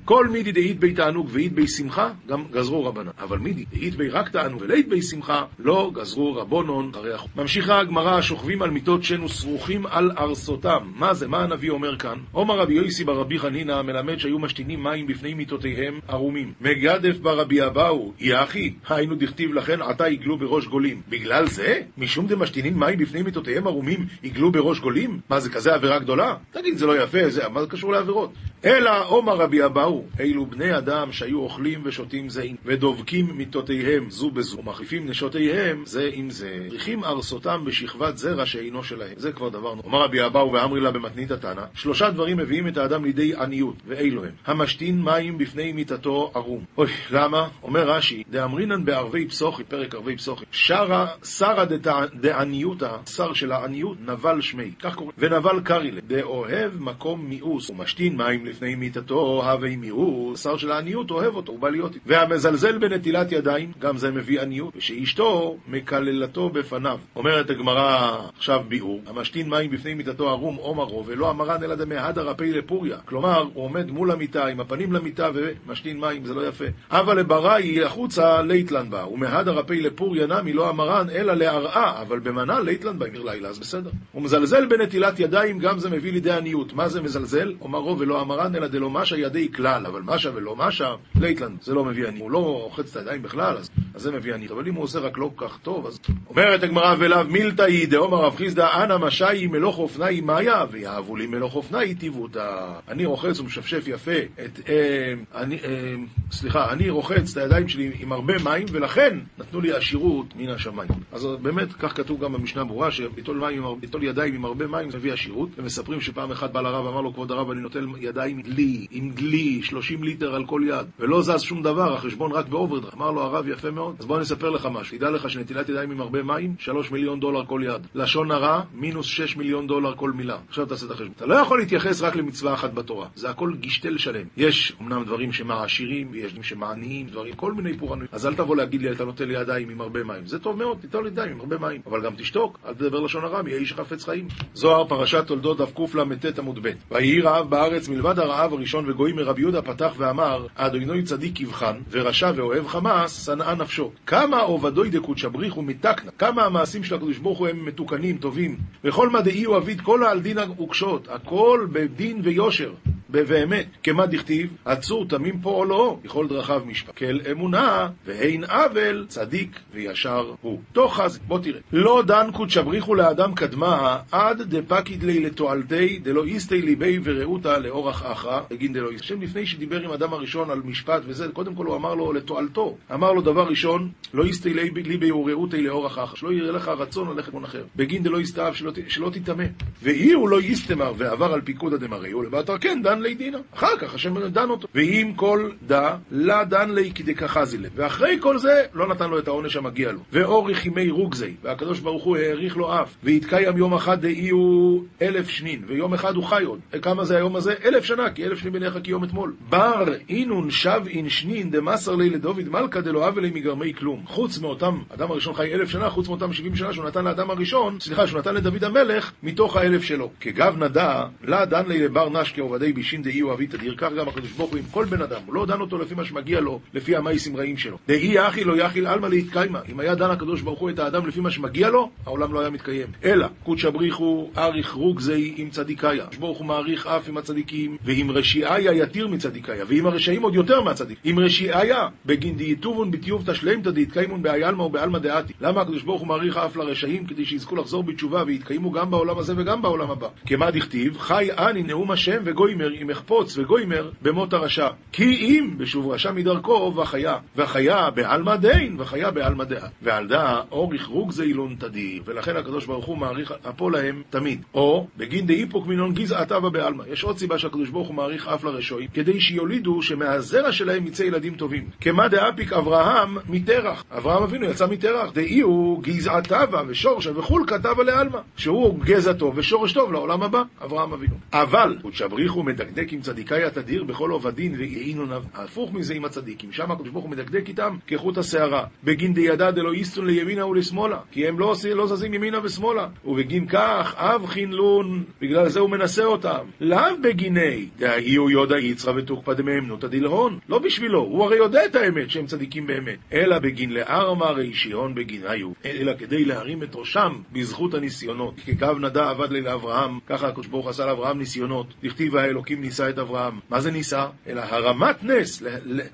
[0.09, 3.11] כל מידי דאית בי תענוג ואית בי שמחה, גם גזרו רבנן.
[3.19, 7.31] אבל מידי דאית בי רק תענוג ולאית בי שמחה, לא גזרו רבונון הרי החוק.
[7.35, 10.91] ממשיכה הגמרא, שוכבים על מיטות שן וסרוכים על ארסותם.
[10.95, 11.27] מה זה?
[11.27, 12.17] מה הנביא אומר כאן?
[12.31, 16.53] עומר רבי יויסי ברבי חנינא מלמד שהיו משתינים מים בפני מיטותיהם ערומים.
[16.61, 21.01] מגדף ברבי אבאו, יחי, היינו דכתיב לכן עתה יגלו בראש גולים.
[21.09, 21.81] בגלל זה?
[21.97, 25.19] משום דמשתינים מים בפני מיטותיהם ערומים, יגלו בראש גולים?
[25.29, 26.35] מה זה כזה עבירה גדולה?
[26.51, 28.33] תגיד, זה לא יפה, זה, מה זה קשור לעבירות?
[28.65, 34.57] אלא עומר רבי אבאו, אילו בני אדם שהיו אוכלים ושותים זה ודובקים מיטותיהם זו בזו,
[34.57, 39.13] ומחליפים נשותיהם זה עם זה, צריכים ארסותם בשכבת זרע שאינו שלהם.
[39.17, 39.87] זה כבר דבר נורא.
[39.87, 44.23] אמר רבי אבאו ואמרי לה במתנית התנא, שלושה דברים מביאים את האדם לידי עניות, ואילו
[44.25, 44.31] הם.
[44.45, 46.63] המשתין מים בפני מיטתו ערום.
[46.77, 47.47] אוי, למה?
[47.63, 51.65] אומר רש"י, דאמרינן בערבי פסוחי, פרק ערבי פסוחי, שרה, שרה
[52.13, 58.45] דעניותא, שר של העניות, נבל שמי, כך קוראים, ונבל קרילה, דאוהב מקום מיאוס, ומשתין מים
[58.45, 59.88] לפני מיטתו, הווי מיאוס,
[60.35, 62.05] שר של העניות אוהב אותו, הוא בא להיות איתו.
[62.07, 66.99] והמזלזל בנטילת ידיים, גם זה מביא עניות, ושאשתו מקללתו בפניו.
[67.15, 72.53] אומרת הגמרא עכשיו ביאור, המשתין מים בפני מיטתו ערום עומרו, ולא המרן אלא דמהדר אפי
[72.53, 72.97] לפוריה.
[73.05, 76.65] כלומר, הוא עומד מול המיטה, עם הפנים למיטה ומשתין מים, זה לא יפה.
[76.91, 82.59] אבל לבראי החוצה ליטלן בה, ומהדר אפי לפוריה נמי לא המרן אלא להרעה, אבל במנה
[82.59, 83.89] ליטלן בה עיר לילה, אז בסדר.
[84.11, 86.73] הוא מזלזל בנטילת ידיים, גם זה מביא לידי עניות.
[86.73, 87.53] מה זה מזלזל?
[87.61, 91.85] אומרו ולא המרן אלא דלא משה ידי כלל, אבל משה ולא משה, ליטלן, זה לא
[91.85, 92.21] מביא עניות.
[92.21, 94.51] הוא לא רוחץ את הידיים בכלל, אז, אז זה מביא עניות.
[94.51, 95.99] אבל אם הוא עושה רק לא כל כך טוב, אז...
[96.29, 101.27] אומרת הגמרא ולאו מילתא היא דאמר רב חסדא אנא משאי מלא חפני מיא ויהבו לי
[101.27, 102.73] מלא חפני טיבותא.
[102.87, 104.11] אני רוחץ ומשפשף יפה
[104.45, 104.59] את...
[104.69, 105.95] אה, אני, אה,
[106.31, 110.89] סליחה, אני רוחץ את הידיים שלי עם הרבה מים, ולכן נתנו לי עשירות מן השמיים.
[111.11, 116.01] אז באמת, כך כתוב גם במשנה ברורה, שליטול ידיים עם הרבה מים מביא עשירות, ומספרים
[116.01, 120.03] שפעם אחת בא לרב, אמר לו, כבוד הרב, אני נוטל ידיים דלי, עם דלי, 30
[120.03, 122.93] ליטר על כל יד, ולא זז שום דבר, החשבון רק באוברדרפט.
[122.93, 123.95] אמר לו הרב, יפה מאוד.
[123.99, 124.97] אז בוא אני אספר לך משהו.
[124.97, 127.87] תדע לך שנטילת ידיים עם הרבה מים, 3 מיליון דולר כל יד.
[127.95, 130.37] לשון הרע, מינוס 6 מיליון דולר כל מילה.
[130.47, 131.11] עכשיו תעשה את החשבון.
[131.17, 133.07] אתה לא יכול להתייחס רק למצווה אחת בתורה.
[133.15, 134.25] זה הכל גישטל שלם.
[134.37, 138.13] יש אמנם דברים שמעשירים, ויש דברים שמעניים, דברים, כל מיני פורענויות.
[138.13, 140.25] אז אל תבוא להגיד לי, אתה נוטל ידיים עם הרבה מים.
[140.25, 141.81] זה טוב מאוד, תיטול ידיים עם הרבה מים.
[141.87, 144.27] אבל גם תשתוק, אל תדבר לשון הרע, מי האיש חפץ חיים.
[144.53, 146.69] זוהר, פרשת תולדות, דף קל"ט עמוד ב'.
[146.91, 152.31] ויהי רעב בארץ מלבד הרעב הראשון וגויים מרבי יהודה פתח ואמר, אדוני צדיק יבחן, ורשע
[152.35, 153.91] ואוהב חמאס, שנאה נפשו.
[154.05, 158.57] כמה עובדוי דקודשא בריחו מתקנה, כמה המעשים של הקדוש ברוך הוא הם מתוקנים, טובים.
[158.83, 162.71] וכל מה דאי הוא אביד, כל העל דין וקשות, הכל בדין ויושר.
[163.09, 166.97] באמת, כמה דכתיב, עצור תמים פועלו, בכל דרכיו משפט.
[166.97, 170.59] כל אמונה, ואין עוול, צדיק וישר הוא.
[170.73, 171.59] תוך אז, בוא תראה.
[171.73, 178.11] לא דן קודשא בריחו לאדם קדמה, עד דפקיד לי לתועלתי, דלא איסתי ליבי ורעותה לאורח
[178.11, 178.99] אחרא, בגין דלא איסתי.
[179.09, 182.77] השם לפני שדיבר עם אדם הראשון על משפט וזה, קודם כל הוא אמר לו לתועלתו.
[182.93, 187.33] אמר לו דבר ראשון, לא איסתי ליבי ורעותי לאורח אחרא, שלא יראה לך רצון ללכת
[187.33, 187.63] מון אחר.
[187.75, 189.43] בגין דלא יסתאב, שלא, שלא תטמא.
[189.83, 193.37] ואי הוא לא יסתמר ועבר על פיקוד הדמרי, ולבטר כן דן לי דינה.
[193.55, 194.67] אחר כך השם דן אותו.
[194.75, 197.71] ואם כל דא, לה דן לי כדכחזי לב.
[197.75, 199.99] ואחרי כל זה, לא נתן לו את העונש המגיע לו.
[200.11, 202.95] ואורך ימי רוגזי, והקדוש ברוך הוא האריך לו אף.
[203.03, 206.59] ויתקיים יום אחד דאי הוא אלף שנין, ויום אחד הוא חי עוד.
[206.81, 207.53] כמה זה היום הזה?
[207.65, 209.33] אלף שנה, כי אלף שנין בעיניך כיום אתמול.
[209.49, 214.03] בר אינון שב אין שנין דמסר לי לדוד מלכה דלא אבה לי מגרמי כלום.
[214.05, 217.79] חוץ מאותם, אדם הראשון חי אלף שנה, חוץ מאותם שבעים שנה שהוא נתן לאדם הראשון,
[217.79, 220.09] סליחה, שהוא נתן לדוד המלך, מתוך האלף שלו.
[220.19, 224.07] כגב נדע, לה דן לי לבר נש כעובדי בישין דאי הוא אבי תדיר, כך גם
[224.07, 226.59] הקדוש ברוך הוא עם כל בן אדם, הוא לא דן אותו לפי מה שמגיע לו,
[226.73, 227.77] לפי המייסים רעים שלו.
[227.87, 229.59] דאי יאכיל לא יאכיל עלמא להתקיימה.
[229.71, 232.49] אם היה דן הקדוש ברוך הוא את האדם לפי מה שמגיע לו, העולם לא היה
[232.49, 232.87] מתקיים.
[233.03, 236.03] אלא, קודשא בריחו אריך רוגזי עם צדיקאיה.
[236.03, 240.61] הקדוש ברוך הוא מעריך אף עם הצדיקים, ועם רשיעיה יתיר מצדיקאיה, ועם הרשעים עוד יותר
[240.61, 240.97] מהצדיק.
[241.03, 245.33] עם רשיעיה, בגין דייטובון בתיוב תשלמתא דהתקיימון בעלמא ובעלמא דעתי.
[245.41, 247.05] למה הקדוש ברוך הוא מעריך אף לרשעים?
[247.05, 250.07] כדי שיזכו לחזור בתשובה ויתקיימו גם בעולם הזה וגם בעולם הבא.
[250.25, 254.67] כמה דכתיב, חי אני נאום השם וגוימר, אם אחפוץ וגוימר במות הרשע.
[254.91, 259.67] כי אם בשוב רשע מדרכו וחיה, וחיה בעלמא דין, וחיה בעלמא דעה.
[259.81, 264.41] ועל דא אוריך רוגזי אילון תדיר, ולכן הקדוש ברוך הוא מעריך אפו להם תמיד.
[264.53, 266.83] או בגין דאיפוק מינון גזע עטבה בעלמא.
[266.91, 271.35] יש עוד סיבה שהקדוש ברוך הוא מעריך אף לרשעים, כדי שיולידו שמהזרע שלהם יצא ילדים
[271.35, 271.69] טובים.
[271.81, 273.83] כמה דאפיק אברהם מתרח.
[273.97, 275.11] אברהם אבינו יצא מתרח.
[275.13, 278.19] דאי הוא גזע טבה ושורשה וחול כתבה לעלמא.
[278.37, 281.15] שהוא גזע טוב ושורש טוב לעולם הבא, אברהם אבינו.
[281.33, 286.51] אבל, ותשבריחו מדקדק עם צדיקאי התדיר בכל עובדין ויעינון הפוך מזה עם הצדיקים.
[286.51, 288.65] שם הקדוש ברוך הוא מדקדק איתם כחוט השערה.
[288.83, 290.99] בגין דידע דלא איסטון לימינה ולשמאלה.
[291.11, 292.87] כי הם לא, לא זזים ימינה ושמאלה.
[293.05, 296.45] ובגין כך, אב חינלון, בגלל זה הוא מנסה אותם.
[296.61, 300.39] לאו בגיני, דהי הוא יודע יצרא ותוקפא דמאמנותא דלהון.
[300.49, 302.99] לא בשבילו, הוא הרי יודע את האמת שהם צדיקים באמת.
[303.13, 305.51] אלא בגין לארמא רישיון בגיניו.
[305.65, 308.33] אלא כדי להרים את ראשם בזכות הניסיונות.
[308.45, 311.73] כקו נדע עבד לי לאברהם, ככה הקדוש ברוך עשה לאברהם ניסיונות.
[311.83, 313.39] דכתיב האלוקים ניסה את אברהם.
[313.49, 314.05] מה זה ניסה?
[314.27, 315.43] אלא הרמת נס,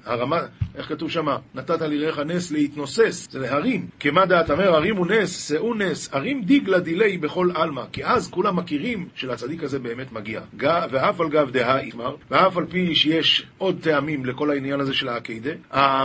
[0.05, 0.41] הרמת,
[0.75, 1.37] איך כתוב שמה?
[1.55, 3.87] נתת ליראיך נס להתנוסס, זה להרים.
[3.99, 7.83] כמה דעת אמר, הרימו נס, שאו נס, הרים דיגלה דילי בכל עלמא.
[7.91, 10.41] כי אז כולם מכירים שלצדיק הזה באמת מגיע.
[10.91, 15.09] ואף על גב דהא איתמר, ואף על פי שיש עוד טעמים לכל העניין הזה של
[15.09, 15.51] העקידה,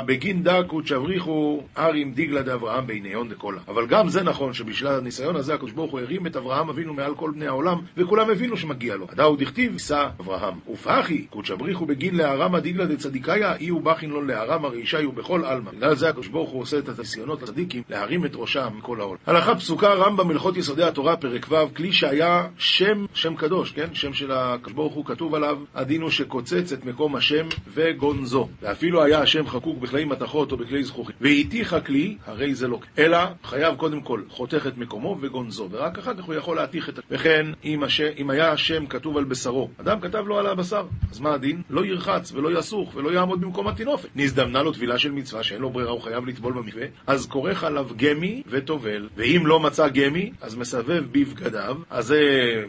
[0.07, 3.61] בגין דקות שבריחו הרים דיגלה דאברהם בעיניון דקולה.
[3.69, 7.15] אבל גם זה נכון שבשביל הניסיון הזה הקדוש ברוך הוא הרים את אברהם אבינו מעל
[7.15, 9.07] כל בני העולם, וכולם הבינו שמגיע לו.
[9.13, 10.40] הדאו דכתיב, יישא אברהם.
[10.73, 15.71] ופחי, קודשא בריחו בגין להרמה דיגלה דצדיקאיה, אי הוא בכין לו להרמה רישי ובכל עלמא.
[15.71, 19.19] בגלל זה הקדוש ברוך הוא עושה את הניסיונות לצדיקים להרים את ראשם מכל העולם.
[19.27, 23.95] הלכה פסוקה רמב"ם הלכות יסודי התורה פרק ו' כלי שהיה שם, שם קדוש, כן?
[23.95, 28.49] שם של הקדוש ברוך הוא כתוב עליו, הדין הוא שקוצץ את מקום השם וגונזו.
[28.63, 31.17] ואפילו היה השם חקוק בכלי מתכות או בכלי זכוכית.
[31.21, 32.79] והתיך הכלי, הרי זה לא.
[32.99, 36.99] אלא חייב קודם כל חותך את מקומו וגונזו, ורק אחר כך הוא יכול להתיך את...
[37.11, 38.01] וכן, אם, הש...
[38.01, 41.63] אם היה השם כתוב על בשרו, אדם כתב לו על הבשר, אז מה הדין?
[41.71, 44.09] לא ירחץ ולא יסוך ולא יעמוד במקום הטינופת.
[44.17, 47.89] נזדמנה לו טבילה של מצווה שאין לו ברירה, הוא חייב לטבול במקווה, אז כורך עליו
[47.97, 52.21] גמי וטובל, ואם לא מצא גמי, אז מסבב בבגדיו, אז זה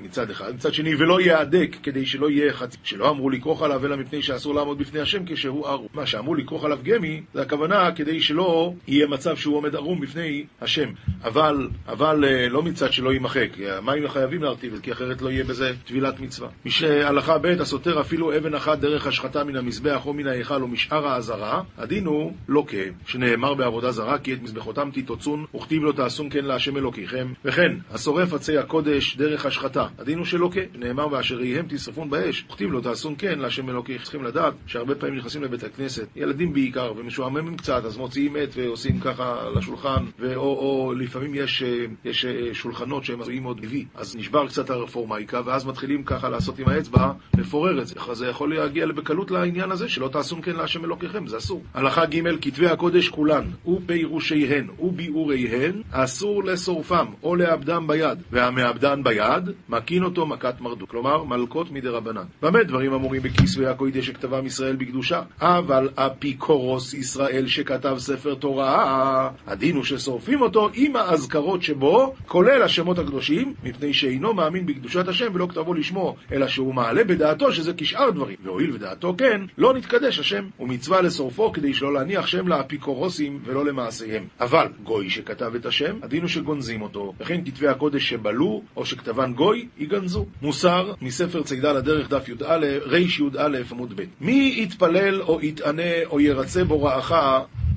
[0.03, 0.55] מצד אחד.
[0.55, 4.55] מצד שני, ולא יהדק, כדי שלא יהיה חצי, שלא אמרו לכרוך עליו אלא מפני שאסור
[4.55, 5.87] לעמוד בפני השם כשהוא ערום.
[5.93, 10.45] מה שאמרו לכרוך עליו גמי, זה הכוונה כדי שלא יהיה מצב שהוא עומד ערום בפני
[10.61, 10.89] השם.
[11.23, 16.19] אבל, אבל לא מצד שלא יימחק, המים חייבים להרטיב, כי אחרת לא יהיה בזה טבילת
[16.19, 16.49] מצווה.
[16.65, 20.67] מי שהלכה ב' הסותר אפילו אבן אחת דרך השחתה מן המזבח או מן ההיכל או
[20.67, 26.29] משאר האזהרה, הדין הוא לוקה, שנאמר בעבודה זרה, כי את מזבחותם תתוצון, וכתיב לו תעשון
[26.29, 27.27] כן להשם אלוקיכם.
[27.45, 32.71] וכן, השורף עצי הקודש דרך השחתה, הדין הוא שלוקה, נאמר ואשר יהם תשרפון באש, וכתיב
[32.71, 34.03] לו תעשון כן להשם אלוקיכם.
[34.03, 38.99] צריכים לדעת שהרבה פעמים נכנסים לבית הכנסת, ילדים בעיקר, ומשועממים קצת, אז מוציאים עט ועושים
[38.99, 41.63] ככה לשולחן, ו- או, או לפעמים יש,
[42.05, 46.69] יש שולחנות שהם עשויים עוד גבי, אז נשבר קצת הרפורמייקה, ואז מתחילים ככה לעשות עם
[46.69, 47.95] האצבע מפורר את זה.
[48.13, 51.63] זה יכול להגיע בקלות לעניין הזה, שלא תעשו כן להשם אלוקיכם, זה אסור.
[51.73, 60.03] הלכה ג' כתבי הקודש כולן, ופירושיהן וביאוריהן, אסור לשורפם או לאבדם ביד, והמאבדן ביד, מקין
[60.03, 60.89] אותו מכת מרדות.
[60.89, 62.23] כלומר, מלקות מדי רבנן.
[62.41, 65.21] במה דברים אמורים בכיסוי הקודש שכתבם ישראל בקדושה?
[65.41, 72.99] אבל אפיקורוס ישראל שכתב ספר תורה, הדין הוא ששורפים אותו עם האזכרות שבו, כולל השמות
[72.99, 78.09] הקדושים, מפני שאינו מאמין בקדושת השם ולא כתבו לשמו, אלא שהוא מעלה בדעתו שזה כשאר
[78.09, 78.35] דברים.
[78.43, 84.27] והואיל ודעתו כן, לא נתקדש השם, ומצווה לשורפו כדי שלא להניח שם לאפיקורוסים ולא למעשיהם.
[84.39, 89.33] אבל גוי שכתב את השם, הדין הוא שגונזים אותו, וכן כתבי הקודש שבלו, או שכתבן
[89.33, 90.25] גוי, יגנזו.
[90.41, 94.03] מוסר, מספר צידה לדרך דף י"א, רי"א עמוד ב'.
[94.21, 97.13] מי יתפלל או יתענה או ירצה בו רעך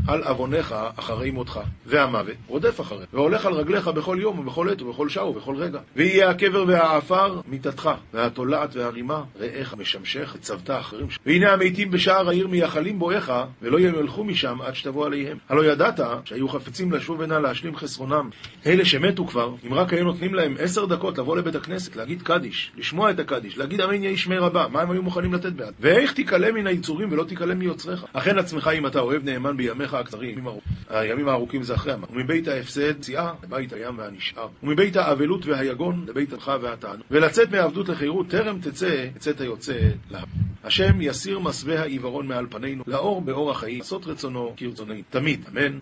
[0.07, 5.09] על עוונך אחרי מותך, והמוות רודף אחריך, והולך על רגליך בכל יום ובכל עת ובכל
[5.09, 5.81] שעה ובכל רגע.
[5.97, 11.07] ויהיה הקבר והעפר מיתתך, והתולעת והרימה רעך משמשך, וצבת אחרים.
[11.27, 15.38] והנה המתים בשער העיר מייחלים בואך, ולא ימלכו משם עד שתבוא עליהם.
[15.49, 18.31] הלא ידעת שהיו חפצים לשוב הנה להשלים חסרונם.
[18.67, 22.73] אלה שמתו כבר, אם רק היו נותנים להם עשר דקות לבוא לבית הכנסת, להגיד קדיש,
[22.77, 25.74] לשמוע את הקדיש, להגיד אמן יהי שמי רבה, מה הם היו מוכנים לתת בעד?
[25.81, 28.05] ואיך תיקלה מן היצורים ולא תיקלה מיוצריך?
[28.12, 30.45] אכן עצמך אם אתה אוהב נאמן בימיך הקצרים,
[30.88, 32.07] הימים הארוכים זה אחרי המה.
[32.11, 34.49] ומבית ההפסד ציאה לבית הים והנשאר.
[34.62, 37.03] ומבית האבלות והיגון לבית הלכה והתענוג.
[37.11, 39.78] ולצאת מעבדות לחירות טרם תצא, יצאת היוצא
[40.11, 40.22] לה.
[40.64, 45.01] השם יסיר מסווה העיוורון מעל פנינו, לאור באור החיים, לעשות רצונו כרצוננו.
[45.11, 45.78] תמיד, אמן.